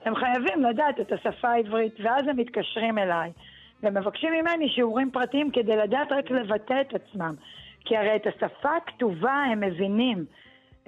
הם 0.05 0.15
חייבים 0.15 0.63
לדעת 0.63 1.01
את 1.01 1.13
השפה 1.13 1.49
העברית, 1.49 1.95
ואז 2.01 2.29
הם 2.29 2.37
מתקשרים 2.37 2.99
אליי 2.99 3.33
ומבקשים 3.83 4.33
ממני 4.33 4.69
שיעורים 4.69 5.11
פרטיים 5.11 5.51
כדי 5.51 5.77
לדעת 5.77 6.13
רק 6.13 6.31
לבטא 6.31 6.81
את 6.81 6.95
עצמם. 6.95 7.35
כי 7.85 7.97
הרי 7.97 8.17
את 8.17 8.27
השפה 8.27 8.77
הכתובה 8.77 9.33
הם 9.33 9.61
מבינים. 9.61 10.25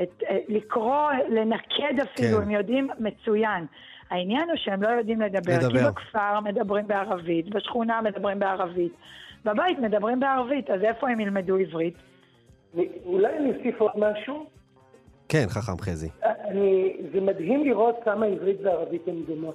את, 0.02 0.22
אה, 0.28 0.38
לקרוא, 0.48 1.10
לנקד 1.28 2.00
אפילו, 2.02 2.36
כן. 2.36 2.42
הם 2.42 2.50
יודעים 2.50 2.88
מצוין. 2.98 3.66
העניין 4.10 4.48
הוא 4.48 4.56
שהם 4.56 4.82
לא 4.82 4.88
יודעים 4.88 5.20
לדבר, 5.20 5.58
לדבר. 5.58 5.78
כי 5.78 5.84
בכפר 5.84 6.40
מדברים 6.40 6.86
בערבית, 6.86 7.48
בשכונה 7.48 8.00
מדברים 8.02 8.38
בערבית, 8.38 8.92
בבית 9.44 9.78
מדברים 9.78 10.20
בערבית, 10.20 10.70
אז 10.70 10.82
איפה 10.82 11.08
הם 11.08 11.20
ילמדו 11.20 11.56
עברית? 11.56 11.94
אולי 13.04 13.38
אני 13.38 13.52
אוסיף 13.56 13.80
עוד 13.80 13.92
משהו? 13.96 14.46
כן, 15.28 15.44
חכם 15.48 15.78
חזי. 15.78 16.08
אני, 16.22 16.96
זה 17.12 17.20
מדהים 17.20 17.64
לראות 17.64 17.96
כמה 18.04 18.26
עברית 18.26 18.56
וערבית 18.62 19.08
הן 19.08 19.22
דומות. 19.26 19.54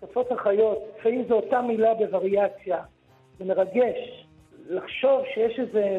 שפות 0.00 0.32
אחיות, 0.32 0.78
לפעמים 0.98 1.24
זו 1.28 1.34
אותה 1.34 1.62
מילה 1.62 1.94
בווריאציה. 1.94 2.78
זה 3.38 3.44
מרגש 3.44 4.26
לחשוב 4.68 5.20
שיש 5.34 5.58
איזה 5.58 5.98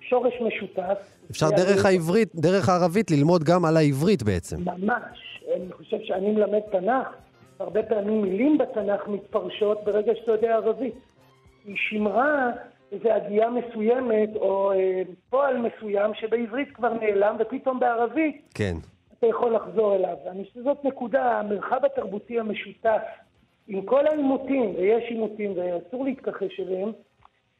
שורש 0.00 0.34
משותף. 0.40 0.98
אפשר 1.30 1.50
דרך 1.50 1.84
העברית, 1.84 2.34
דרך 2.34 2.68
הערבית, 2.68 3.10
ללמוד 3.10 3.44
גם 3.44 3.64
על 3.64 3.76
העברית 3.76 4.22
בעצם. 4.22 4.56
ממש. 4.60 5.42
אני 5.56 5.72
חושב 5.72 5.96
שאני 6.02 6.30
מלמד 6.30 6.60
תנ"ך, 6.72 7.06
הרבה 7.64 7.82
פעמים 7.82 8.22
מילים 8.22 8.58
בתנ"ך 8.58 9.08
מתפרשות 9.08 9.84
ברגע 9.84 10.12
שאתה 10.14 10.32
יודע 10.32 10.54
ערבית. 10.54 10.94
היא 11.64 11.76
שימרה 11.76 12.50
איזו 12.92 13.10
הגייה 13.10 13.50
מסוימת 13.50 14.36
או 14.36 14.72
אה, 14.72 15.02
פועל 15.30 15.56
מסוים 15.56 16.14
שבעברית 16.14 16.68
כבר 16.74 16.94
נעלם 16.94 17.36
ופתאום 17.38 17.80
בערבית 17.80 18.52
כן. 18.54 18.74
אתה 19.18 19.26
יכול 19.26 19.54
לחזור 19.54 19.94
אליו. 19.94 20.16
אני 20.26 20.44
חושב 20.44 20.60
שזאת 20.60 20.84
נקודה, 20.84 21.38
המרחב 21.40 21.84
התרבותי 21.84 22.40
המשותף, 22.40 23.02
עם 23.68 23.82
כל 23.82 24.06
העימותים, 24.06 24.74
ויש 24.76 25.04
עימותים 25.08 25.52
ואסור 25.56 26.04
להתכחש 26.04 26.60
אליהם, 26.60 26.92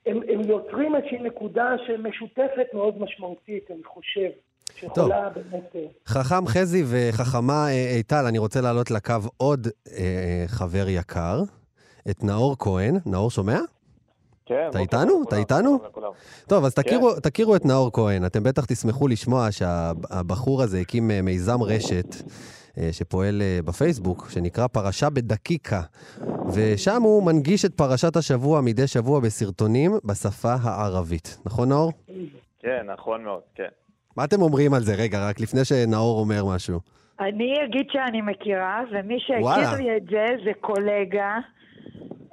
הם, 0.07 0.21
הם 0.29 0.41
יוצרים 0.49 0.97
איזושהי 0.97 1.19
נקודה 1.19 1.75
שמשותפת 1.87 2.67
מאוד 2.75 3.03
משמעותית, 3.03 3.71
אני 3.71 3.85
חושב, 3.85 4.31
שיכולה 4.75 5.29
באמת... 5.31 5.77
אה, 5.77 5.87
חכם 6.07 6.47
חזי 6.47 6.85
וחכמה 6.87 7.69
אה, 7.69 7.91
איטל, 7.97 8.27
אני 8.27 8.39
רוצה 8.39 8.61
להעלות 8.61 8.91
לקו 8.91 9.15
עוד 9.37 9.69
אה, 9.97 10.45
חבר 10.47 10.89
יקר, 10.89 11.43
את 12.11 12.25
נאור 12.25 12.57
כהן. 12.59 12.99
נאור, 13.07 13.31
שומע? 13.31 13.59
כן. 14.47 14.67
אתה 14.71 14.79
איתנו? 14.79 15.11
טוב 15.11 15.23
אתה 15.27 15.37
איתנו? 15.37 15.79
טוב, 16.47 16.65
אז 16.65 16.75
כן. 16.75 16.83
תכירו, 16.83 17.21
תכירו 17.21 17.57
את 17.57 17.65
נאור 17.65 17.91
כהן. 17.93 18.25
אתם 18.27 18.43
בטח 18.43 18.65
תשמחו 18.65 19.09
לשמוע 19.09 19.53
שהבחור 19.53 20.63
הזה 20.63 20.79
הקים 20.81 21.11
אה, 21.11 21.23
מיזם 21.23 21.63
רשת 21.63 22.15
אה, 22.79 22.89
שפועל 22.93 23.43
אה, 23.43 23.59
בפייסבוק, 23.65 24.31
שנקרא 24.31 24.67
פרשה 24.67 25.11
בדקיקה. 25.11 25.83
ושם 26.53 27.03
הוא 27.03 27.23
מנגיש 27.23 27.65
את 27.65 27.75
פרשת 27.75 28.17
השבוע 28.17 28.61
מדי 28.61 28.87
שבוע 28.87 29.21
בסרטונים 29.21 29.93
בשפה 30.05 30.55
הערבית. 30.63 31.39
נכון, 31.45 31.69
נאור? 31.69 31.93
כן, 32.59 32.87
נכון 32.95 33.25
מאוד, 33.25 33.43
כן. 33.55 33.69
מה 34.17 34.25
אתם 34.25 34.43
אומרים 34.43 34.75
על 34.75 34.81
זה? 34.81 34.95
רגע, 34.95 35.29
רק 35.29 35.41
לפני 35.41 35.65
שנאור 35.65 36.21
אומר 36.21 36.45
משהו. 36.55 36.81
אני 37.21 37.55
אגיד 37.65 37.87
שאני 37.93 38.21
מכירה, 38.21 38.81
ומי 38.91 39.21
שהכיר 39.21 39.43
וואלה. 39.43 39.77
לי 39.77 39.97
את 39.97 40.03
זה 40.11 40.27
זה 40.45 40.51
קולגה. 40.61 41.39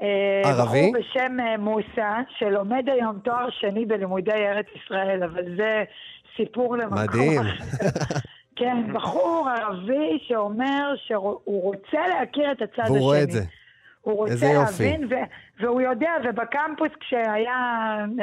אה, 0.02 0.42
ערבי? 0.50 0.92
בחור 0.92 0.94
בשם 1.00 1.40
אה, 1.40 1.58
מוסא, 1.58 2.12
שלומד 2.38 2.84
היום 2.88 3.20
תואר 3.24 3.50
שני 3.50 3.86
בלימודי 3.86 4.32
ארץ 4.32 4.66
ישראל, 4.76 5.24
אבל 5.24 5.44
זה 5.58 5.84
סיפור 6.38 6.78
למקום 6.78 6.98
מדהים. 7.04 7.42
כן, 8.56 8.94
בחור 8.94 9.50
ערבי 9.58 10.20
שאומר 10.28 10.94
שהוא 11.08 11.64
רוצה 11.64 12.08
להכיר 12.08 12.52
את 12.52 12.62
הצד 12.62 12.84
השני. 12.84 12.96
והוא 12.96 13.00
רואה 13.00 13.24
את 13.24 13.32
זה. 13.32 13.44
הוא 14.02 14.14
רוצה. 14.18 14.54
להבין, 14.54 15.04
ו- 15.10 15.16
והוא 15.64 15.82
יודע, 15.82 16.12
ובקמפוס 16.30 16.89
כשהיה 16.99 17.58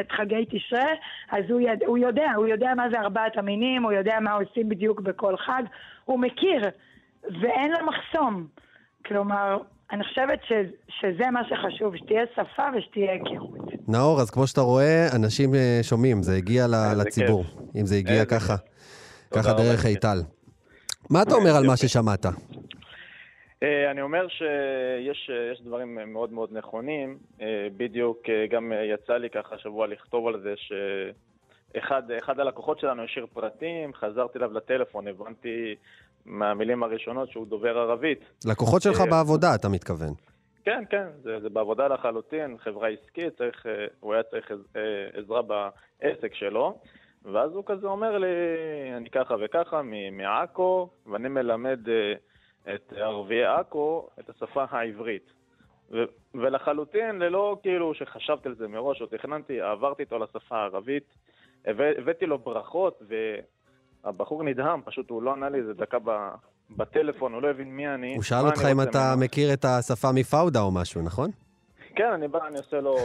את 0.01 0.13
חגי 0.13 0.45
תשרה, 0.51 0.87
אז 1.31 1.45
הוא, 1.51 1.61
יד- 1.61 1.83
הוא 1.87 1.99
יודע, 1.99 2.31
הוא 2.37 2.47
יודע 2.47 2.75
מה 2.77 2.85
זה 2.93 3.01
ארבעת 3.01 3.37
המינים, 3.37 3.83
הוא 3.83 3.93
יודע 3.93 4.21
מה 4.21 4.33
עושים 4.33 4.69
בדיוק 4.69 5.01
בכל 5.01 5.37
חג, 5.37 5.63
הוא 6.05 6.19
מכיר, 6.21 6.63
ואין 7.25 7.71
לו 7.73 7.79
מחסום. 7.87 8.47
כלומר, 9.07 9.59
אני 9.93 10.05
חושבת 10.05 10.39
ש- 10.49 10.53
שזה 11.01 11.31
מה 11.31 11.41
שחשוב, 11.49 11.97
שתהיה 11.97 12.23
שפה 12.35 12.63
ושתהיה 12.79 13.13
היכרות. 13.13 13.59
נאור, 13.89 14.21
אז 14.21 14.31
כמו 14.31 14.47
שאתה 14.47 14.61
רואה, 14.61 15.07
אנשים 15.17 15.55
אה, 15.55 15.79
שומעים, 15.83 16.23
זה 16.23 16.35
הגיע 16.37 16.67
לציבור. 16.97 17.45
אם 17.77 17.87
זה 17.87 17.95
הגיע 17.97 18.25
ככה, 18.25 18.57
ככה 19.35 19.53
דרך. 19.53 19.87
איטל. 19.87 20.19
מה 21.11 21.23
אתה 21.23 21.35
אומר 21.35 21.57
על 21.57 21.67
מה 21.67 21.77
ששמעת? 21.77 22.27
אה, 23.63 23.91
אני 23.91 24.03
אומר 24.03 24.29
שיש 24.29 25.31
אה, 25.31 25.65
דברים 25.65 25.99
מאוד 26.13 26.33
מאוד 26.33 26.49
נכונים. 26.53 27.19
אה, 27.41 27.69
בדיוק 27.77 28.19
גם 28.51 28.73
יצא 28.95 29.13
לי 29.13 29.31
ככה 29.31 29.55
השבוע 29.55 29.87
לכתוב 29.87 30.27
על 30.29 30.41
זה 30.41 30.55
שאחד 30.57 32.03
אחד 32.11 32.41
הלקוחות 32.41 32.81
שלנו 32.81 33.03
השאיר 33.03 33.27
פרטים, 33.33 33.95
חזרתי 33.95 34.39
אליו 34.39 34.53
לטלפון, 34.53 35.09
הבנתי 35.09 35.75
מהמילים 36.27 36.83
הראשונות 36.83 37.31
שהוא 37.31 37.47
דובר 37.47 37.79
ערבית. 37.79 38.21
לקוחות 38.47 38.83
שלך 38.83 39.01
בעבודה, 39.11 39.55
אתה 39.55 39.69
מתכוון. 39.69 40.15
כן, 40.65 40.83
כן, 40.91 41.07
זה, 41.23 41.41
זה 41.41 41.49
בעבודה 41.51 41.89
לחלוטין, 41.89 42.57
חברה 42.59 42.89
עסקית, 42.89 43.39
צריך, 43.39 43.67
הוא 44.01 44.15
היה 44.15 44.23
צריך 44.23 44.51
עז- 44.51 44.77
אה, 44.77 44.81
עזרה 45.21 45.43
בעסק 45.43 46.35
שלו, 46.35 46.79
ואז 47.25 47.51
הוא 47.55 47.63
כזה 47.67 47.87
אומר 47.87 48.19
לי, 48.19 48.27
אני 48.97 49.11
ככה 49.11 49.35
וככה, 49.45 49.81
מעכו, 50.13 50.89
ואני 51.07 51.29
מלמד 51.29 51.79
את 52.75 52.93
ערביי 52.97 53.45
עכו 53.45 54.09
את 54.21 54.31
השפה 54.31 54.65
העברית. 54.71 55.33
ו- 55.93 56.05
ולחלוטין, 56.35 57.19
ללא 57.19 57.57
כאילו 57.63 57.95
שחשבתי 57.95 58.49
על 58.49 58.55
זה 58.55 58.69
מראש 58.69 59.01
או 59.03 59.07
תכננתי, 59.07 59.61
עברתי 59.61 60.03
איתו 60.03 60.19
לשפה 60.19 60.57
הערבית, 60.57 61.05
הבא- 61.67 61.99
הבאתי 61.99 62.27
לו 62.27 62.39
ברכות, 62.39 63.03
והבחור 64.05 64.43
נדהם, 64.43 64.83
פשוט 64.83 65.11
הוא 65.11 65.23
לא 65.23 65.33
ענה 65.33 65.49
לי 65.49 65.59
איזה 65.59 65.75
דקה 65.75 65.99
ב... 66.05 66.29
בטלפון, 66.71 67.33
הוא 67.35 67.43
לא 67.43 67.51
הבין 67.51 67.69
מי 67.77 67.89
אני. 67.89 68.15
הוא 68.15 68.23
שאל 68.23 68.47
אותך 68.47 68.59
אם 68.73 68.81
אתה 68.83 68.99
ממנו. 69.15 69.25
מכיר 69.25 69.53
את 69.53 69.65
השפה 69.65 70.09
מפאודה 70.15 70.61
או 70.61 70.71
משהו, 70.75 71.03
נכון? 71.03 71.31
כן, 71.97 72.13
אני 72.13 72.29
בא, 72.29 72.47
אני 72.47 72.59
עושה 72.59 72.81
לו, 72.81 72.97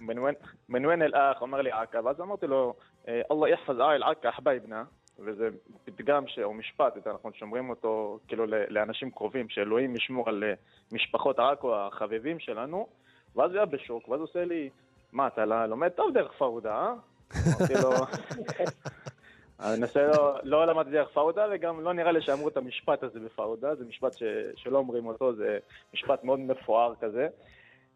"מן 0.00 0.18
ווין- 0.18 0.34
מן 0.68 0.86
ווין 0.86 1.02
אל-אח? 1.02 1.42
אומר 1.42 1.60
לי 1.60 1.70
עכא, 1.70 2.00
ואז 2.04 2.20
אמרתי 2.20 2.46
לו, 2.46 2.74
"אה, 3.08 3.20
אללה 3.32 3.48
יחפז 3.48 3.76
אל 3.80 4.02
עכא 4.02 4.30
חבייבנה, 4.30 4.84
וזה 5.24 5.48
פתגם 5.84 6.26
ש- 6.26 6.38
או 6.38 6.54
משפט, 6.54 6.96
אתה- 6.96 7.10
אנחנו 7.10 7.30
שומרים 7.32 7.70
אותו 7.70 8.18
כאילו 8.28 8.44
לאנשים 8.46 9.10
קרובים, 9.10 9.48
שאלוהים 9.48 9.96
ישמור 9.96 10.28
על 10.28 10.44
אה, 10.44 10.54
משפחות 10.92 11.38
עכו 11.38 11.76
החביבים 11.76 12.38
שלנו, 12.38 12.86
ואז 13.36 13.50
הוא 13.50 13.56
היה 13.56 13.66
בשוק, 13.66 14.08
ואז 14.08 14.20
הוא 14.20 14.28
עושה 14.28 14.44
לי, 14.44 14.70
מה, 15.12 15.26
אתה 15.26 15.44
ל- 15.44 15.66
לומד 15.66 15.88
טוב 15.88 16.12
דרך 16.14 16.32
פאודה, 16.32 16.74
אה? 16.74 16.94
אמרתי 17.46 17.74
לו, 17.82 17.90
אני 19.60 19.80
מנסה 19.80 20.06
לא, 20.06 20.34
לא 20.42 20.66
למדתי 20.66 20.90
דרך 20.90 21.08
פאודה, 21.08 21.46
וגם 21.52 21.80
לא 21.80 21.92
נראה 21.92 22.12
לי 22.12 22.22
שאמרו 22.22 22.48
את 22.48 22.56
המשפט 22.56 23.02
הזה 23.02 23.20
בפאודה, 23.20 23.74
זה 23.74 23.84
משפט 23.84 24.12
ש, 24.18 24.22
שלא 24.56 24.78
אומרים 24.78 25.06
אותו, 25.06 25.34
זה 25.34 25.58
משפט 25.94 26.24
מאוד 26.24 26.40
מפואר 26.40 26.94
כזה. 27.00 27.28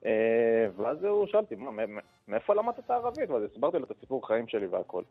אה, 0.07 0.67
ואז 0.77 1.05
הוא 1.05 1.27
שאל 1.27 1.41
אותי, 1.41 1.55
"מה, 1.55 1.71
מ- 1.71 1.97
מ- 1.97 2.01
מאיפה 2.29 2.55
למדת 2.55 2.79
את 2.79 2.91
הערבית? 2.91 3.31
ואז 3.31 3.43
הסברתי 3.43 3.79
לו 3.79 3.85
את 3.85 3.91
הסיפור 3.91 4.27
חיים 4.27 4.49
שלי 4.49 4.67
והכל. 4.67 5.03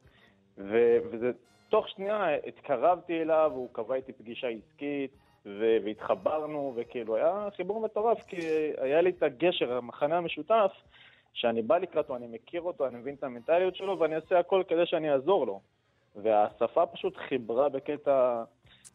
ו- 0.57 0.97
וזה, 1.11 1.31
תוך 1.73 1.89
שנייה 1.89 2.35
התקרבתי 2.47 3.21
אליו, 3.21 3.51
הוא 3.55 3.69
קבע 3.71 3.95
איתי 3.95 4.13
פגישה 4.13 4.47
עסקית, 4.47 5.11
והתחברנו, 5.45 6.73
וכאילו 6.75 7.15
היה 7.15 7.47
חיבור 7.55 7.81
מטורף, 7.81 8.23
כי 8.27 8.37
היה 8.77 9.01
לי 9.01 9.09
את 9.09 9.23
הגשר, 9.23 9.73
המחנה 9.73 10.17
המשותף, 10.17 10.71
שאני 11.33 11.61
בא 11.61 11.77
לקראתו, 11.77 12.15
אני 12.15 12.27
מכיר 12.27 12.61
אותו, 12.61 12.87
אני 12.87 12.97
מבין 12.97 13.15
את 13.15 13.23
המנטליות 13.23 13.75
שלו, 13.75 13.99
ואני 13.99 14.15
אעשה 14.15 14.39
הכל 14.39 14.63
כדי 14.67 14.85
שאני 14.85 15.11
אעזור 15.11 15.47
לו. 15.47 15.61
והשפה 16.15 16.85
פשוט 16.85 17.17
חיברה 17.17 17.69
בקטע 17.69 18.43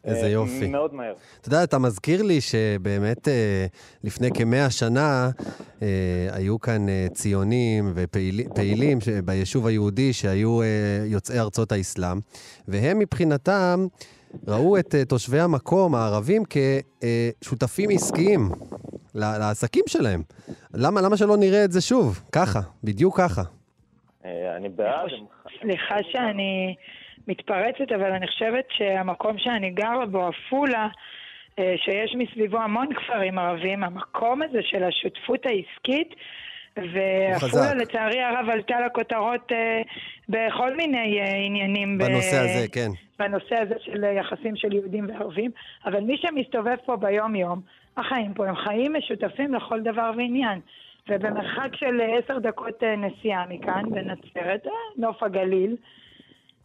איזה 0.05 0.27
אה, 0.27 0.29
יופי. 0.29 0.67
מאוד 0.67 0.95
מהר. 0.95 1.15
אתה 1.41 1.49
יודע, 1.49 1.65
אתה 1.65 1.79
מזכיר 1.79 2.23
לי 2.23 2.41
שבאמת 2.41 3.29
אה, 3.29 3.67
לפני 4.05 4.31
כמאה 4.35 4.71
שנה 4.71 5.31
אה, 5.83 5.89
היו 6.33 6.61
כאן 6.61 6.87
ציונים 7.13 7.93
ופעילים 7.95 8.99
ביישוב 9.25 9.67
היהודי 9.67 10.13
שהיו 10.13 10.61
יוצאי 11.05 11.39
ארצות 11.39 11.73
האסלאם, 11.73 12.19
והם 12.69 12.99
מבחינתם 12.99 13.87
ראו 14.49 14.79
את 14.79 14.95
תושבי 15.09 15.41
המקום, 15.41 15.95
הערבים, 15.95 16.43
כשותפים 17.41 17.91
עסקיים 17.91 18.49
לעסקים 19.15 19.85
שלהם. 19.87 20.23
למה, 20.75 21.01
למה 21.01 21.17
שלא 21.17 21.37
נראה 21.37 21.65
את 21.65 21.73
זה 21.73 21.81
שוב? 21.81 22.21
ככה, 22.33 22.61
בדיוק 22.85 23.21
ככה. 23.21 23.43
אני 24.57 24.69
בעד. 24.69 25.11
סליחה 25.61 25.97
שאני 26.11 26.75
מתפרצת, 27.29 27.93
אבל 27.95 28.13
אני 28.13 28.27
חושבת 28.27 28.65
שהמקום 28.71 29.39
שאני 29.39 29.71
גרה 29.71 30.07
בו, 30.07 30.27
עפולה, 30.27 30.89
אה, 31.59 31.75
שיש 31.77 32.15
מסביבו 32.19 32.59
המון 32.59 32.95
כפרים 32.95 33.39
ערבים, 33.39 33.85
המקום 33.85 34.43
הזה 34.43 34.59
של 34.63 34.85
השותפות 34.85 35.47
העסקית, 35.47 36.15
ועפולה. 36.77 37.75
לצערי 37.75 38.21
הרב 38.21 38.49
עלתה 38.51 38.81
לכותרות 38.87 39.53
אה, 39.53 39.83
בכל 40.29 40.77
מיני 40.77 41.21
אה, 41.21 41.37
עניינים. 41.47 41.99
ב- 41.99 42.05
בנושא 42.05 42.37
הזה, 42.37 42.69
כן. 42.73 42.89
בנושא 43.19 43.55
הזה 43.55 43.75
של 43.79 44.05
יחסים 44.05 44.57
של 44.57 44.73
יהודים 44.73 45.07
וערבים, 45.09 45.51
אבל 45.85 46.01
מי 46.01 46.17
שמסתובב 46.17 46.77
פה 46.85 46.97
ביום-יום, 46.97 47.61
החיים 47.97 48.35
פה 48.35 48.49
הם 48.49 48.57
חיים 48.57 48.93
משותפים 48.97 49.55
לכל 49.55 49.81
דבר 49.81 50.11
ועניין. 50.17 50.61
ובמרחק 51.09 51.75
של 51.75 52.01
אה, 52.01 52.19
עשר 52.19 52.39
דקות 52.39 52.83
אה, 52.83 52.97
נסיעה 52.97 53.45
מכאן, 53.49 53.83
בנצרת, 53.91 54.67
אה, 54.67 54.73
נוף 54.97 55.23
הגליל, 55.23 55.77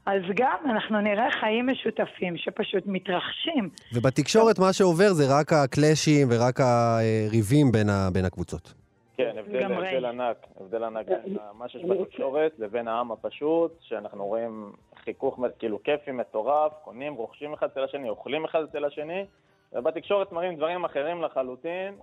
אז 0.06 0.22
גם 0.36 0.58
אנחנו 0.72 1.02
נראה 1.02 1.32
חיים 1.40 1.68
משותפים 1.68 2.38
שפשוט 2.38 2.84
מתרחשים. 2.86 3.70
ובתקשורת 3.94 4.60
מה 4.60 4.74
שעובר 4.74 5.14
זה 5.14 5.24
רק 5.40 5.54
הקלאשים 5.54 6.28
ורק 6.32 6.60
הריבים 6.60 7.72
בין, 7.72 7.90
ה, 7.90 8.10
בין 8.14 8.26
הקבוצות. 8.26 8.74
כן, 9.18 9.36
הבדל. 9.40 9.64
הבדל 9.64 10.06
ענק, 10.06 10.38
הבדל 10.62 10.84
ענק 10.84 11.08
בין 11.08 11.38
מה 11.54 11.70
שיש 11.70 11.82
בתקשורת 11.84 12.52
לבין 12.60 12.88
העם 12.88 13.12
הפשוט, 13.12 13.72
שאנחנו 13.82 14.26
רואים 14.26 14.72
חיכוך 15.04 15.40
כאילו 15.60 15.84
כיפי 15.84 16.12
מטורף, 16.12 16.72
קונים, 16.84 17.14
רוכשים 17.14 17.54
אחד 17.54 17.68
אצל 17.72 17.84
השני, 17.84 18.10
אוכלים 18.10 18.46
אחד 18.46 18.60
אצל 18.70 18.86
השני, 18.86 19.26
ובתקשורת 19.74 20.32
מראים 20.32 20.56
דברים 20.56 20.86
אחרים 20.86 21.22
לחלוטין, 21.22 21.96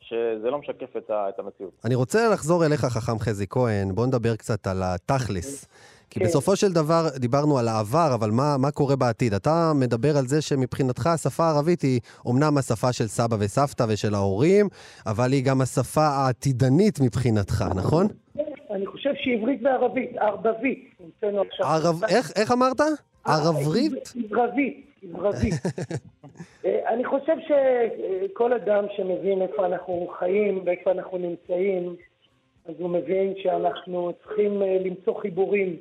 שזה 0.00 0.50
לא 0.50 0.58
משקף 0.58 0.96
את, 0.96 1.10
ה, 1.10 1.28
את 1.28 1.38
המציאות. 1.38 1.72
אני 1.84 1.94
רוצה 1.94 2.28
לחזור 2.32 2.66
אליך, 2.66 2.80
חכם 2.80 3.18
חזי 3.18 3.46
כהן, 3.50 3.94
בוא 3.94 4.06
נדבר 4.06 4.36
קצת 4.36 4.66
על 4.66 4.82
התכלס. 4.82 5.68
כי 6.14 6.20
כן. 6.20 6.26
בסופו 6.26 6.56
של 6.56 6.72
דבר 6.72 7.02
דיברנו 7.16 7.58
על 7.58 7.68
העבר, 7.68 8.14
אבל 8.14 8.30
מה, 8.30 8.56
מה 8.58 8.70
קורה 8.70 8.96
בעתיד? 8.96 9.34
אתה 9.34 9.72
מדבר 9.74 10.16
על 10.18 10.26
זה 10.26 10.42
שמבחינתך 10.42 11.06
השפה 11.06 11.44
הערבית 11.44 11.82
היא 11.82 12.00
אומנם 12.26 12.58
השפה 12.58 12.92
של 12.92 13.06
סבא 13.06 13.36
וסבתא 13.40 13.84
ושל 13.88 14.14
ההורים, 14.14 14.68
אבל 15.06 15.32
היא 15.32 15.44
גם 15.44 15.60
השפה 15.60 16.06
העתידנית 16.06 17.00
מבחינתך, 17.00 17.64
נכון? 17.76 18.06
אני 18.70 18.86
חושב 18.86 19.10
שעברית 19.14 19.60
וערבית, 19.62 20.16
ערבבית, 20.16 20.90
המצאנו 21.00 21.42
עכשיו. 21.42 21.66
ערב... 21.66 22.04
איך, 22.04 22.32
איך 22.36 22.52
אמרת? 22.52 22.80
ערברית? 23.24 23.92
עברית, 24.32 24.86
עברית. 25.14 25.54
אה, 26.64 26.94
אני 26.94 27.04
חושב 27.04 27.36
שכל 27.46 28.52
אדם 28.52 28.84
שמבין 28.96 29.42
איפה 29.42 29.66
אנחנו 29.66 30.08
חיים 30.18 30.62
ואיפה 30.66 30.90
אנחנו 30.90 31.18
נמצאים, 31.18 31.96
אז 32.68 32.74
הוא 32.78 32.90
מבין 32.90 33.34
שאנחנו 33.42 34.12
צריכים 34.22 34.62
אה, 34.62 34.78
למצוא 34.84 35.20
חיבורים. 35.20 35.76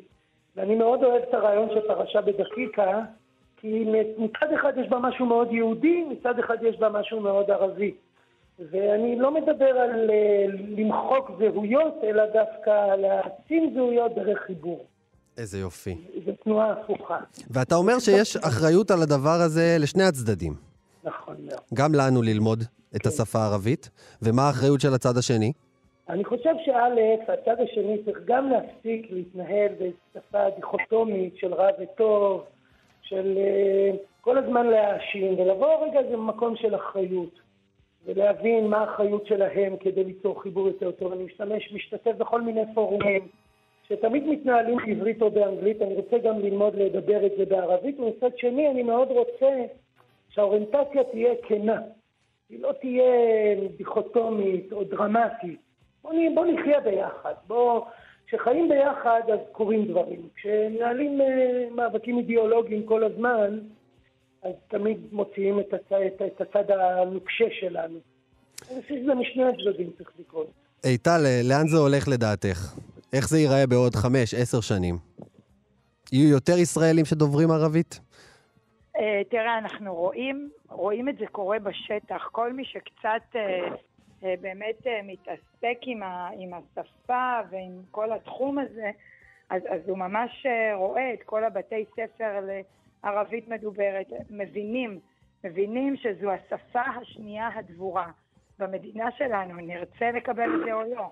ואני 0.56 0.76
מאוד 0.76 1.04
אוהב 1.04 1.22
את 1.30 1.34
הרעיון 1.34 1.70
של 1.70 1.88
פרשה 1.88 2.22
בדקיקה, 2.22 3.02
כי 3.58 3.86
מצד 4.18 4.54
אחד 4.56 4.74
יש 4.78 4.90
בה 4.90 5.00
משהו 5.00 5.26
מאוד 5.26 5.52
יהודי, 5.52 6.04
מצד 6.04 6.40
אחד 6.40 6.58
יש 6.62 6.80
בה 6.80 6.90
משהו 6.90 7.20
מאוד 7.20 7.52
ערבי. 7.52 7.94
ואני 8.60 9.20
לא 9.20 9.34
מדבר 9.34 9.66
על 9.66 10.10
אה, 10.10 10.46
למחוק 10.78 11.32
זהויות, 11.40 11.94
אלא 12.04 12.24
דווקא 12.26 12.96
להעצים 12.96 13.72
זהויות 13.76 14.16
דרך 14.16 14.40
חיבור. 14.48 14.86
איזה 15.38 15.60
יופי. 15.60 15.98
זו 16.26 16.32
תנועה 16.44 16.72
הפוכה. 16.72 17.20
ואתה 17.50 17.76
אומר 17.76 18.00
שיש 18.00 18.38
אחריות 18.38 18.92
על 18.92 19.02
הדבר 19.02 19.42
הזה 19.46 19.78
לשני 19.80 20.04
הצדדים. 20.04 20.54
נכון 21.04 21.36
מאוד. 21.46 21.60
גם 21.74 21.96
לנו 21.96 22.22
ללמוד 22.22 22.64
את 22.96 23.06
השפה 23.06 23.40
הערבית, 23.40 23.90
ומה 24.22 24.42
האחריות 24.48 24.82
של 24.82 24.94
הצד 24.94 25.18
השני? 25.18 25.52
אני 26.10 26.24
חושב 26.24 26.54
שא', 26.66 27.34
הצד 27.34 27.62
השני 27.62 28.04
צריך 28.06 28.20
גם 28.26 28.50
להפסיק 28.50 29.12
להתנהל 29.12 29.72
בשפה 29.80 30.50
דיכוטומית 30.50 31.38
של 31.38 31.54
רע 31.54 31.68
וטוב, 31.80 32.44
של 33.02 33.38
uh, 33.38 33.98
כל 34.22 34.38
הזמן 34.38 34.68
להאשים, 34.68 35.40
ולבוא 35.40 35.86
רגע 35.86 36.00
זה 36.10 36.18
מקום 36.18 36.56
של 36.56 36.76
אחריות, 36.76 37.40
ולהבין 38.06 38.68
מה 38.68 38.78
האחריות 38.78 39.26
שלהם 39.26 39.78
כדי 39.78 40.04
ליצור 40.04 40.42
חיבור 40.42 40.68
יותר 40.68 40.92
טוב. 40.92 41.14
אני 41.14 41.24
משתמש, 41.24 41.74
משתתף 41.74 42.12
בכל 42.18 42.42
מיני 42.42 42.62
פורומים 42.74 43.28
שתמיד 43.88 44.28
מתנהלים 44.28 44.78
בעברית 44.78 45.22
או 45.22 45.32
באנגלית, 45.32 45.82
אני 45.82 45.94
רוצה 45.94 46.18
גם 46.18 46.40
ללמוד 46.40 46.76
לדבר 46.76 47.26
את 47.26 47.32
זה 47.38 47.46
בערבית, 47.46 48.00
ומצד 48.00 48.38
שני 48.38 48.72
אני 48.72 48.84
מאוד 48.84 49.08
רוצה 49.08 49.66
שהאוריינטציה 50.30 51.04
תהיה 51.04 51.34
כנה. 51.48 51.82
היא 52.50 52.60
לא 52.62 52.72
תהיה 52.82 53.06
דיכוטומית 53.78 54.74
או 54.74 54.84
דרמטית. 54.84 55.73
בוא, 56.04 56.14
בוא 56.36 56.46
נחיה 56.46 56.80
ביחד, 56.80 57.34
בוא... 57.48 57.86
כשחיים 58.28 58.70
ביחד 58.70 59.22
אז 59.34 59.40
קורים 59.52 59.86
דברים. 59.86 60.28
כשמנהלים 60.36 61.22
uh, 61.22 61.76
מאבקים 61.76 62.18
אידיאולוגיים 62.18 62.86
כל 62.86 63.04
הזמן, 63.04 63.60
אז 64.44 64.52
תמיד 64.68 64.98
מוציאים 65.12 65.60
את 65.60 65.74
הצד, 65.74 65.96
את, 66.08 66.22
את 66.22 66.42
הצד 66.42 66.72
הנוקשה 66.72 67.46
שלנו. 67.60 68.00
אני 68.72 68.82
חושב 68.82 68.96
שזה 69.04 69.14
משני 69.14 69.44
הצדדים 69.44 69.92
צריך 69.98 70.12
לקרות. 70.20 70.48
איטל, 70.86 71.22
לאן 71.44 71.68
זה 71.68 71.78
הולך 71.78 72.08
לדעתך? 72.08 72.74
איך 73.14 73.30
זה 73.30 73.40
ייראה 73.40 73.68
בעוד 73.68 73.96
חמש, 73.96 74.34
עשר 74.34 74.62
שנים? 74.62 74.98
יהיו 76.12 76.30
יותר 76.30 76.58
ישראלים 76.58 77.06
שדוברים 77.06 77.52
ערבית? 77.52 78.00
Uh, 78.98 79.00
תראה, 79.30 79.58
אנחנו 79.58 79.96
רואים, 79.96 80.50
רואים 80.70 81.10
את 81.10 81.18
זה 81.18 81.26
קורה 81.32 81.60
בשטח. 81.60 82.30
כל 82.32 82.54
מי 82.54 82.66
שקצת 82.66 83.22
uh, 83.34 83.38
באמת 84.42 84.76
uh, 84.82 84.90
מתעסק 85.04 85.78
עם, 85.82 86.04
ה, 86.04 86.30
עם 86.38 86.52
השפה 86.54 87.40
ועם 87.50 87.82
כל 87.92 88.12
התחום 88.12 88.60
הזה, 88.60 88.92
אז, 89.50 89.62
אז 89.70 89.90
הוא 89.90 89.98
ממש 89.98 90.46
uh, 90.46 90.76
רואה 90.76 91.14
את 91.14 91.24
כל 91.24 91.44
הבתי 91.44 91.86
ספר 91.96 92.40
לערבית 93.04 93.48
מדוברת, 93.48 94.08
מבינים, 94.30 95.00
מבינים 95.44 95.96
שזו 95.96 96.32
השפה 96.32 96.82
השנייה 96.82 97.50
הדבורה 97.56 98.12
במדינה 98.60 99.12
שלנו, 99.12 99.56
נרצה 99.56 100.12
לקבל 100.12 100.56
את 100.56 100.66
זה 100.66 100.74
או 100.74 100.84
לא. 100.96 101.12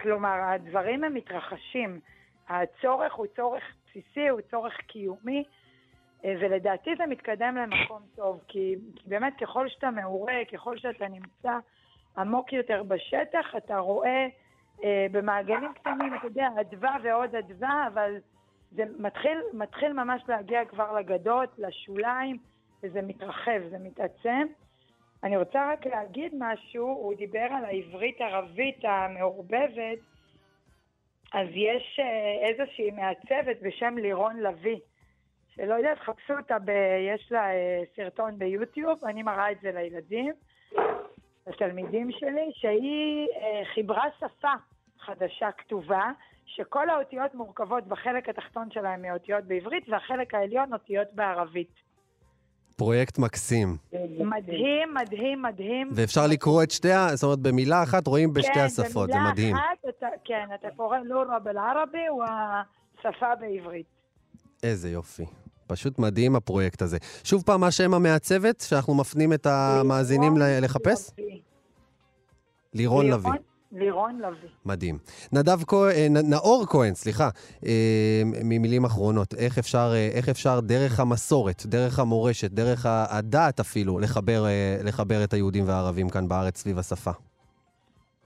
כלומר, 0.00 0.40
הדברים 0.42 1.04
הם 1.04 1.14
מתרחשים. 1.14 2.00
הצורך 2.48 3.14
הוא 3.14 3.26
צורך 3.36 3.62
בסיסי, 3.86 4.28
הוא 4.28 4.40
צורך 4.40 4.76
קיומי, 4.86 5.44
אה, 6.24 6.34
ולדעתי 6.40 6.90
זה 6.96 7.06
מתקדם 7.06 7.56
למקום 7.56 8.02
טוב, 8.16 8.40
כי, 8.48 8.74
כי 8.96 9.08
באמת 9.08 9.32
ככל 9.40 9.68
שאתה 9.68 9.90
מעורה, 9.90 10.34
ככל 10.52 10.78
שאתה 10.78 11.08
נמצא 11.08 11.58
עמוק 12.18 12.52
יותר 12.52 12.82
בשטח, 12.82 13.46
אתה 13.56 13.78
רואה 13.78 14.26
אה, 14.84 15.06
במעגלים 15.12 15.72
קטנים, 15.74 16.14
אתה 16.14 16.26
יודע, 16.26 16.48
אדווה 16.60 16.96
ועוד 17.02 17.34
אדווה, 17.34 17.88
אבל 17.92 18.16
זה 18.72 18.84
מתחיל, 18.98 19.38
מתחיל 19.52 19.92
ממש 19.92 20.22
להגיע 20.28 20.64
כבר 20.64 20.98
לגדות, 20.98 21.58
לשוליים, 21.58 22.38
וזה 22.82 23.02
מתרחב, 23.02 23.60
זה 23.70 23.78
מתעצם. 23.78 24.46
אני 25.24 25.36
רוצה 25.36 25.72
רק 25.72 25.86
להגיד 25.86 26.32
משהו, 26.38 26.86
הוא 26.86 27.14
דיבר 27.14 27.46
על 27.50 27.64
העברית-ערבית 27.64 28.84
המעורבבת, 28.84 29.98
אז 31.32 31.48
יש 31.54 32.00
אה, 32.02 32.48
איזושהי 32.48 32.90
מעצבת 32.90 33.56
בשם 33.62 33.98
לירון 33.98 34.40
לביא, 34.40 34.78
שלא 35.48 35.74
יודעת, 35.74 35.98
חפשו 35.98 36.32
אותה, 36.38 36.58
ב... 36.58 36.70
יש 37.14 37.32
לה 37.32 37.50
אה, 37.50 37.82
סרטון 37.96 38.38
ביוטיוב, 38.38 39.04
אני 39.04 39.22
מראה 39.22 39.52
את 39.52 39.60
זה 39.60 39.72
לילדים, 39.72 40.32
לתלמידים 41.46 42.10
שלי, 42.12 42.50
שהיא 42.54 43.26
אה, 43.36 43.62
חיברה 43.74 44.04
שפה 44.18 44.52
חדשה 45.00 45.52
כתובה, 45.58 46.10
שכל 46.46 46.90
האותיות 46.90 47.34
מורכבות 47.34 47.86
בחלק 47.86 48.28
התחתון 48.28 48.68
שלהם 48.70 49.02
מאותיות 49.02 49.44
בעברית, 49.44 49.88
והחלק 49.88 50.34
העליון 50.34 50.72
אותיות 50.72 51.08
בערבית. 51.12 51.86
פרויקט 52.76 53.18
מקסים. 53.18 53.76
מדהים, 54.18 54.94
מדהים, 54.94 55.42
מדהים. 55.42 55.90
ואפשר 55.92 56.26
לקרוא 56.30 56.62
את 56.62 56.70
שתי, 56.70 56.92
ה... 56.92 57.06
זאת 57.14 57.24
אומרת, 57.24 57.38
במילה 57.38 57.82
אחת 57.82 58.06
רואים 58.06 58.34
בשתי 58.34 58.52
כן, 58.54 58.60
השפות, 58.60 59.10
זה 59.12 59.18
מדהים. 59.32 59.56
אחת, 59.56 59.88
אתה, 59.88 60.06
כן, 60.24 60.48
אתה 60.54 60.68
קורא 60.76 60.98
לורה 60.98 61.38
בלערבי, 61.38 62.06
הוא 62.06 62.24
השפה 62.24 63.34
בעברית. 63.40 63.86
איזה 64.62 64.90
יופי. 64.90 65.24
פשוט 65.66 65.98
מדהים 65.98 66.36
הפרויקט 66.36 66.82
הזה. 66.82 66.96
שוב 67.24 67.42
פעם, 67.46 67.60
מה 67.60 67.70
שם 67.70 67.94
המעצבת, 67.94 68.64
שאנחנו 68.68 68.94
מפנים 68.94 69.32
את 69.32 69.46
המאזינים 69.46 70.34
לחפש? 70.38 71.10
לירון 72.74 73.06
לביא. 73.10 73.30
לירון 73.72 74.18
לביא. 74.18 74.48
מדהים. 74.64 74.98
נדב 75.32 75.58
כהן, 75.66 76.16
נ- 76.16 76.30
נאור 76.30 76.64
כהן, 76.68 76.94
סליחה, 76.94 77.28
אה, 77.66 78.22
ממילים 78.24 78.84
אחרונות, 78.84 79.34
איך 79.34 79.58
אפשר, 79.58 79.92
אה, 79.94 80.08
איך 80.12 80.28
אפשר 80.28 80.60
דרך 80.60 81.00
המסורת, 81.00 81.66
דרך 81.66 81.98
המורשת, 81.98 82.50
דרך 82.50 82.86
הדת 82.88 83.60
אפילו, 83.60 83.98
לחבר, 83.98 84.46
אה, 84.46 84.50
לחבר 84.84 85.24
את 85.24 85.32
היהודים 85.32 85.68
והערבים 85.68 86.08
כאן 86.08 86.28
בארץ 86.28 86.58
סביב 86.60 86.78
השפה? 86.78 87.10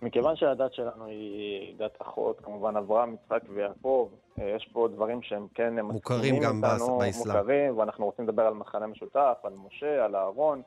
מכיוון 0.03 0.37
שהדת 0.37 0.75
שלנו 0.75 1.07
היא 1.07 1.75
דת 1.79 2.03
אחות, 2.03 2.41
כמובן 2.41 2.77
אברהם, 2.77 3.15
יצחק 3.15 3.43
ויעקב, 3.49 4.09
אה, 4.39 4.53
יש 4.57 4.69
פה 4.73 4.89
דברים 4.89 5.23
שהם 5.23 5.47
כן 5.55 5.81
מוכרים 5.81 6.21
מסכימים 6.21 6.43
גם 6.43 6.61
באסלאם. 6.61 7.37
מוכרים, 7.37 7.79
ואנחנו 7.79 8.05
רוצים 8.05 8.25
לדבר 8.25 8.47
על 8.47 8.55
מחנה 8.55 8.87
משותף, 8.87 9.39
על 9.43 9.53
משה, 9.67 10.05
על 10.05 10.17
אהרון. 10.17 10.63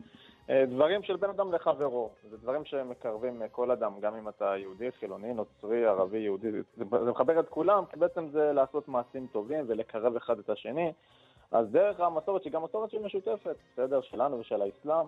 אה, 0.49 0.65
דברים 0.65 1.03
של 1.03 1.15
בין 1.15 1.29
אדם 1.29 1.53
לחברו, 1.53 2.09
זה 2.29 2.37
דברים 2.37 2.65
שמקרבים 2.65 3.41
אה, 3.41 3.47
כל 3.47 3.71
אדם, 3.71 3.93
גם 4.01 4.15
אם 4.15 4.29
אתה 4.29 4.53
יהודי, 4.57 4.91
חילוני, 4.91 5.33
נוצרי, 5.33 5.85
ערבי, 5.85 6.17
יהודי, 6.17 6.51
זה, 6.51 6.83
זה 7.03 7.11
מחבר 7.11 7.39
את 7.39 7.49
כולם, 7.49 7.83
כי 7.85 7.99
בעצם 7.99 8.27
זה 8.31 8.51
לעשות 8.53 8.87
מעשים 8.87 9.27
טובים 9.31 9.65
ולקרב 9.67 10.15
אחד 10.15 10.39
את 10.39 10.49
השני. 10.49 10.91
אז 11.51 11.67
דרך 11.71 11.99
המסורת, 11.99 12.41
שהיא 12.43 12.53
גם 12.53 12.63
מסורת 12.63 12.89
שהיא 12.89 13.01
משותפת, 13.01 13.55
בסדר, 13.73 14.01
שלנו 14.01 14.39
ושל 14.39 14.61
האסלאם, 14.61 15.05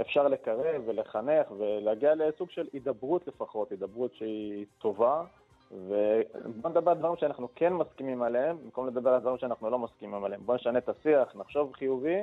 אפשר 0.00 0.28
לקרב 0.28 0.82
ולחנך 0.86 1.46
ולהגיע 1.58 2.14
לסוג 2.14 2.50
של 2.50 2.66
הידברות 2.72 3.26
לפחות, 3.26 3.70
הידברות 3.70 4.14
שהיא 4.14 4.66
טובה. 4.78 5.24
ובוא 5.72 6.70
נדבר 6.70 6.90
על 6.90 6.98
דברים 6.98 7.16
שאנחנו 7.16 7.48
כן 7.54 7.72
מסכימים 7.72 8.22
עליהם, 8.22 8.56
במקום 8.64 8.86
לדבר 8.86 9.10
על 9.10 9.20
דברים 9.20 9.38
שאנחנו 9.38 9.70
לא 9.70 9.78
מסכימים 9.78 10.24
עליהם. 10.24 10.40
בוא 10.44 10.54
נשנה 10.54 10.78
את 10.78 10.88
השיח, 10.88 11.36
נחשוב 11.36 11.72
חיובי, 11.72 12.20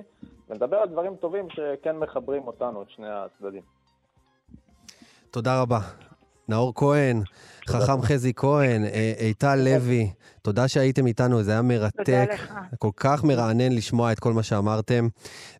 ונדבר 0.49 0.77
על 0.77 0.89
דברים 0.89 1.15
טובים 1.15 1.49
שכן 1.49 1.97
מחברים 1.97 2.47
אותנו, 2.47 2.81
את 2.81 2.89
שני 2.89 3.09
הצדדים. 3.09 3.63
תודה 5.31 5.61
רבה. 5.61 5.79
נאור 6.49 6.73
כהן, 6.75 7.21
חכם 7.67 8.01
חזי 8.01 8.33
כהן, 8.35 8.85
אה, 8.85 9.13
איטל 9.19 9.55
לוי, 9.55 10.09
תודה 10.41 10.67
שהייתם 10.67 11.07
איתנו, 11.07 11.43
זה 11.43 11.51
היה 11.51 11.61
מרתק. 11.61 12.27
לך. 12.33 12.53
כל 12.79 12.89
כך 12.97 13.23
מרענן 13.23 13.71
לשמוע 13.71 14.11
את 14.11 14.19
כל 14.19 14.33
מה 14.33 14.43
שאמרתם, 14.43 15.07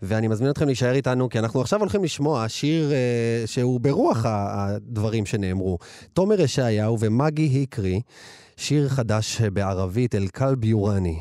ואני 0.02 0.28
מזמין 0.28 0.50
אתכם 0.50 0.66
להישאר 0.66 0.94
איתנו, 0.94 1.30
כי 1.30 1.40
אנחנו 1.40 1.62
עכשיו 1.62 1.80
הולכים 1.80 2.04
לשמוע 2.04 2.50
שיר 2.50 2.92
אה, 2.92 3.44
שהוא 3.46 3.80
ברוח 3.82 4.26
הדברים 4.26 5.26
שנאמרו. 5.26 5.78
תומר 6.14 6.42
ישעיהו 6.42 7.00
ומגי 7.00 7.44
היקרי, 7.44 8.02
שיר 8.58 8.90
חדש 8.90 9.42
בערבית, 9.42 10.16
אל-כלב 10.16 10.66
יורני. 10.66 11.20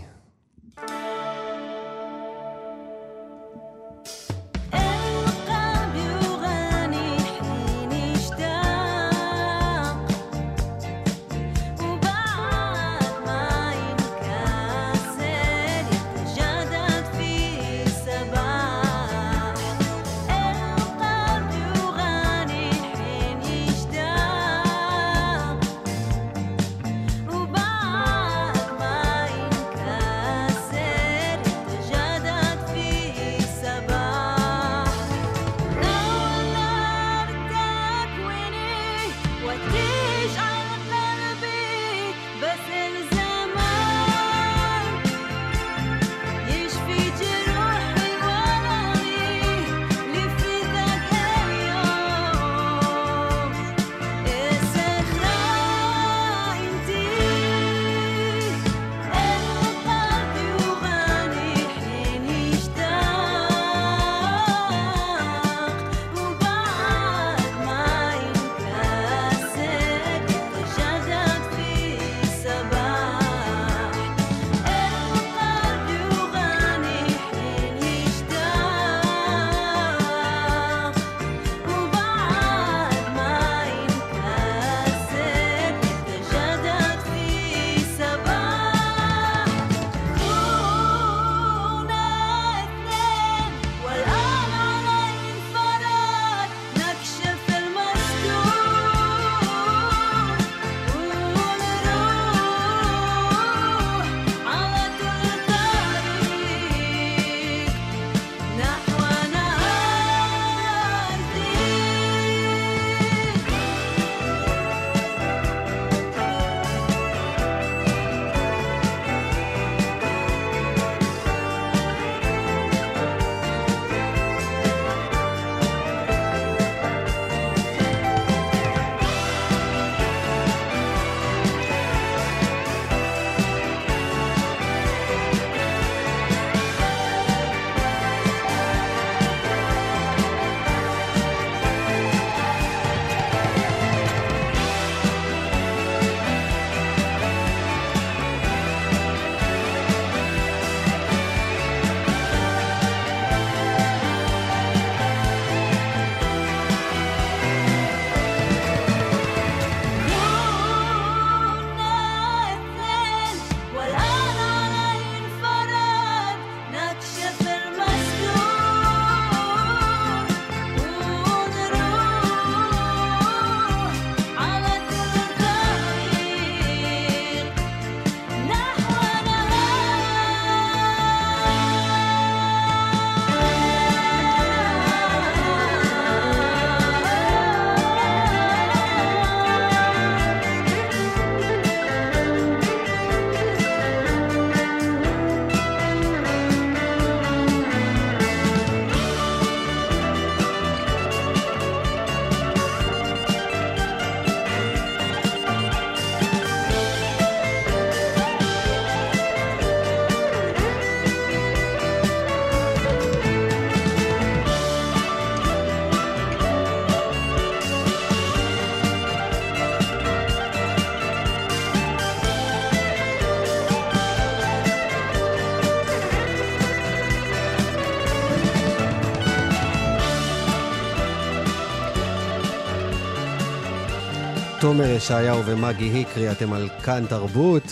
תומר 234.61 234.85
ישעיהו 234.85 235.47
ומגי 235.47 235.85
היקרי, 235.85 236.33
אתם 236.33 236.53
על 236.53 236.69
כאן 236.85 237.05
תרבות, 237.09 237.63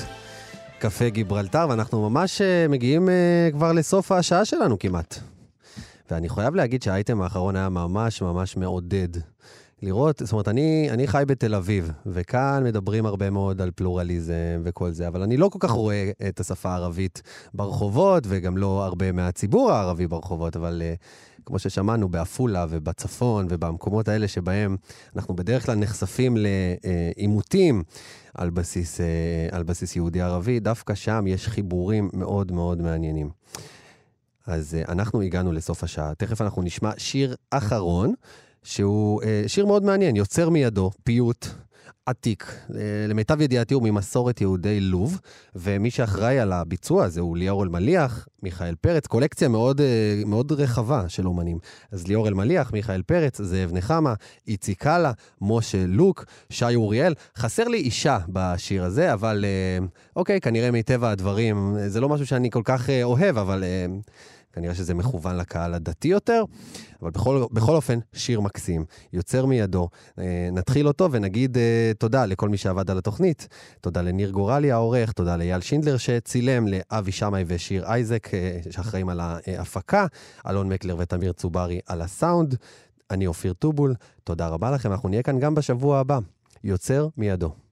קפה 0.78 1.08
גיברלטר, 1.08 1.66
ואנחנו 1.70 2.10
ממש 2.10 2.40
אה, 2.40 2.66
מגיעים 2.68 3.08
אה, 3.08 3.48
כבר 3.52 3.72
לסוף 3.72 4.12
השעה 4.12 4.44
שלנו 4.44 4.78
כמעט. 4.78 5.18
ואני 6.10 6.28
חייב 6.28 6.54
להגיד 6.54 6.82
שהאייטם 6.82 7.22
האחרון 7.22 7.56
היה 7.56 7.68
ממש 7.68 8.22
ממש 8.22 8.56
מעודד. 8.56 9.08
לראות, 9.82 10.22
זאת 10.24 10.32
אומרת, 10.32 10.48
אני, 10.48 10.88
אני 10.90 11.06
חי 11.06 11.22
בתל 11.26 11.54
אביב, 11.54 11.92
וכאן 12.06 12.64
מדברים 12.64 13.06
הרבה 13.06 13.30
מאוד 13.30 13.60
על 13.60 13.70
פלורליזם 13.74 14.62
וכל 14.64 14.90
זה, 14.90 15.08
אבל 15.08 15.22
אני 15.22 15.36
לא 15.36 15.48
כל 15.48 15.58
כך 15.60 15.70
רואה 15.70 16.10
את 16.28 16.40
השפה 16.40 16.70
הערבית 16.70 17.22
ברחובות, 17.54 18.24
וגם 18.28 18.56
לא 18.56 18.84
הרבה 18.84 19.12
מהציבור 19.12 19.72
הערבי 19.72 20.06
ברחובות, 20.06 20.56
אבל 20.56 20.82
uh, 20.82 21.04
כמו 21.48 21.58
ששמענו, 21.58 22.08
בעפולה 22.08 22.66
ובצפון 22.70 23.46
ובמקומות 23.50 24.08
האלה 24.08 24.28
שבהם 24.28 24.76
אנחנו 25.16 25.36
בדרך 25.36 25.66
כלל 25.66 25.74
נחשפים 25.74 26.36
לעימותים 26.36 27.82
על 28.34 28.50
בסיס, 28.50 29.00
uh, 29.00 29.54
על 29.54 29.62
בסיס 29.62 29.96
יהודי-ערבי, 29.96 30.60
דווקא 30.60 30.94
שם 30.94 31.24
יש 31.26 31.48
חיבורים 31.48 32.10
מאוד 32.12 32.52
מאוד 32.52 32.82
מעניינים. 32.82 33.30
אז 34.46 34.76
uh, 34.84 34.92
אנחנו 34.92 35.20
הגענו 35.20 35.52
לסוף 35.52 35.84
השעה. 35.84 36.14
תכף 36.14 36.40
אנחנו 36.40 36.62
נשמע 36.62 36.90
שיר 36.98 37.34
אחרון, 37.50 38.14
שהוא 38.62 39.22
אה, 39.22 39.42
שיר 39.46 39.66
מאוד 39.66 39.84
מעניין, 39.84 40.16
יוצר 40.16 40.48
מידו, 40.48 40.90
פיוט 41.04 41.46
עתיק. 42.08 42.54
אה, 42.74 42.80
למיטב 43.08 43.40
ידיעתי 43.40 43.74
הוא 43.74 43.82
ממסורת 43.82 44.40
יהודי 44.40 44.80
לוב, 44.80 45.20
ומי 45.54 45.90
שאחראי 45.90 46.38
על 46.38 46.52
הביצוע 46.52 47.04
הזה 47.04 47.20
הוא 47.20 47.36
ליאור 47.36 47.62
אלמליח, 47.64 48.28
מיכאל 48.42 48.74
פרץ, 48.74 49.06
קולקציה 49.06 49.48
מאוד, 49.48 49.80
אה, 49.80 50.22
מאוד 50.26 50.52
רחבה 50.52 51.08
של 51.08 51.26
אומנים. 51.26 51.58
אז 51.92 52.06
ליאור 52.06 52.28
אלמליח, 52.28 52.72
מיכאל 52.72 53.02
פרץ, 53.02 53.40
זאב 53.42 53.72
נחמה, 53.72 54.14
איציק 54.48 54.82
קאלה, 54.82 55.12
משה 55.40 55.86
לוק, 55.86 56.24
שי 56.50 56.74
אוריאל. 56.74 57.14
חסר 57.36 57.68
לי 57.68 57.78
אישה 57.78 58.18
בשיר 58.28 58.84
הזה, 58.84 59.12
אבל 59.12 59.44
אה, 59.44 59.86
אוקיי, 60.16 60.40
כנראה 60.40 60.70
מטבע 60.70 61.10
הדברים, 61.10 61.76
זה 61.86 62.00
לא 62.00 62.08
משהו 62.08 62.26
שאני 62.26 62.50
כל 62.50 62.62
כך 62.64 62.90
אוהב, 63.04 63.38
אבל... 63.38 63.64
אה, 64.48 64.54
כנראה 64.58 64.74
שזה 64.74 64.94
מכוון 64.94 65.36
לקהל 65.36 65.74
הדתי 65.74 66.08
יותר, 66.08 66.44
אבל 67.02 67.10
בכל, 67.10 67.44
בכל 67.52 67.74
אופן, 67.74 67.98
שיר 68.12 68.40
מקסים, 68.40 68.84
יוצר 69.12 69.46
מידו. 69.46 69.88
אה, 70.18 70.48
נתחיל 70.52 70.88
אותו 70.88 71.08
ונגיד 71.12 71.58
אה, 71.58 71.92
תודה 71.98 72.26
לכל 72.26 72.48
מי 72.48 72.56
שעבד 72.56 72.90
על 72.90 72.98
התוכנית. 72.98 73.48
תודה 73.80 74.02
לניר 74.02 74.30
גורלי 74.30 74.72
העורך, 74.72 75.12
תודה 75.12 75.36
לאייל 75.36 75.60
שינדלר 75.60 75.96
שצילם, 75.96 76.66
לאבי 76.68 77.12
שמאי 77.12 77.44
ושיר 77.46 77.84
אייזק 77.86 78.34
אה, 78.34 78.58
שאחראים 78.70 79.08
על 79.08 79.20
ההפקה, 79.20 80.06
אלון 80.48 80.68
מקלר 80.68 80.96
ותמיר 80.98 81.32
צוברי 81.32 81.80
על 81.86 82.02
הסאונד. 82.02 82.56
אני 83.10 83.26
אופיר 83.26 83.52
טובול, 83.52 83.94
תודה 84.24 84.48
רבה 84.48 84.70
לכם, 84.70 84.92
אנחנו 84.92 85.08
נהיה 85.08 85.22
כאן 85.22 85.40
גם 85.40 85.54
בשבוע 85.54 85.98
הבא. 85.98 86.18
יוצר 86.64 87.08
מידו. 87.16 87.67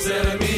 tell 0.00 0.38
me 0.38 0.49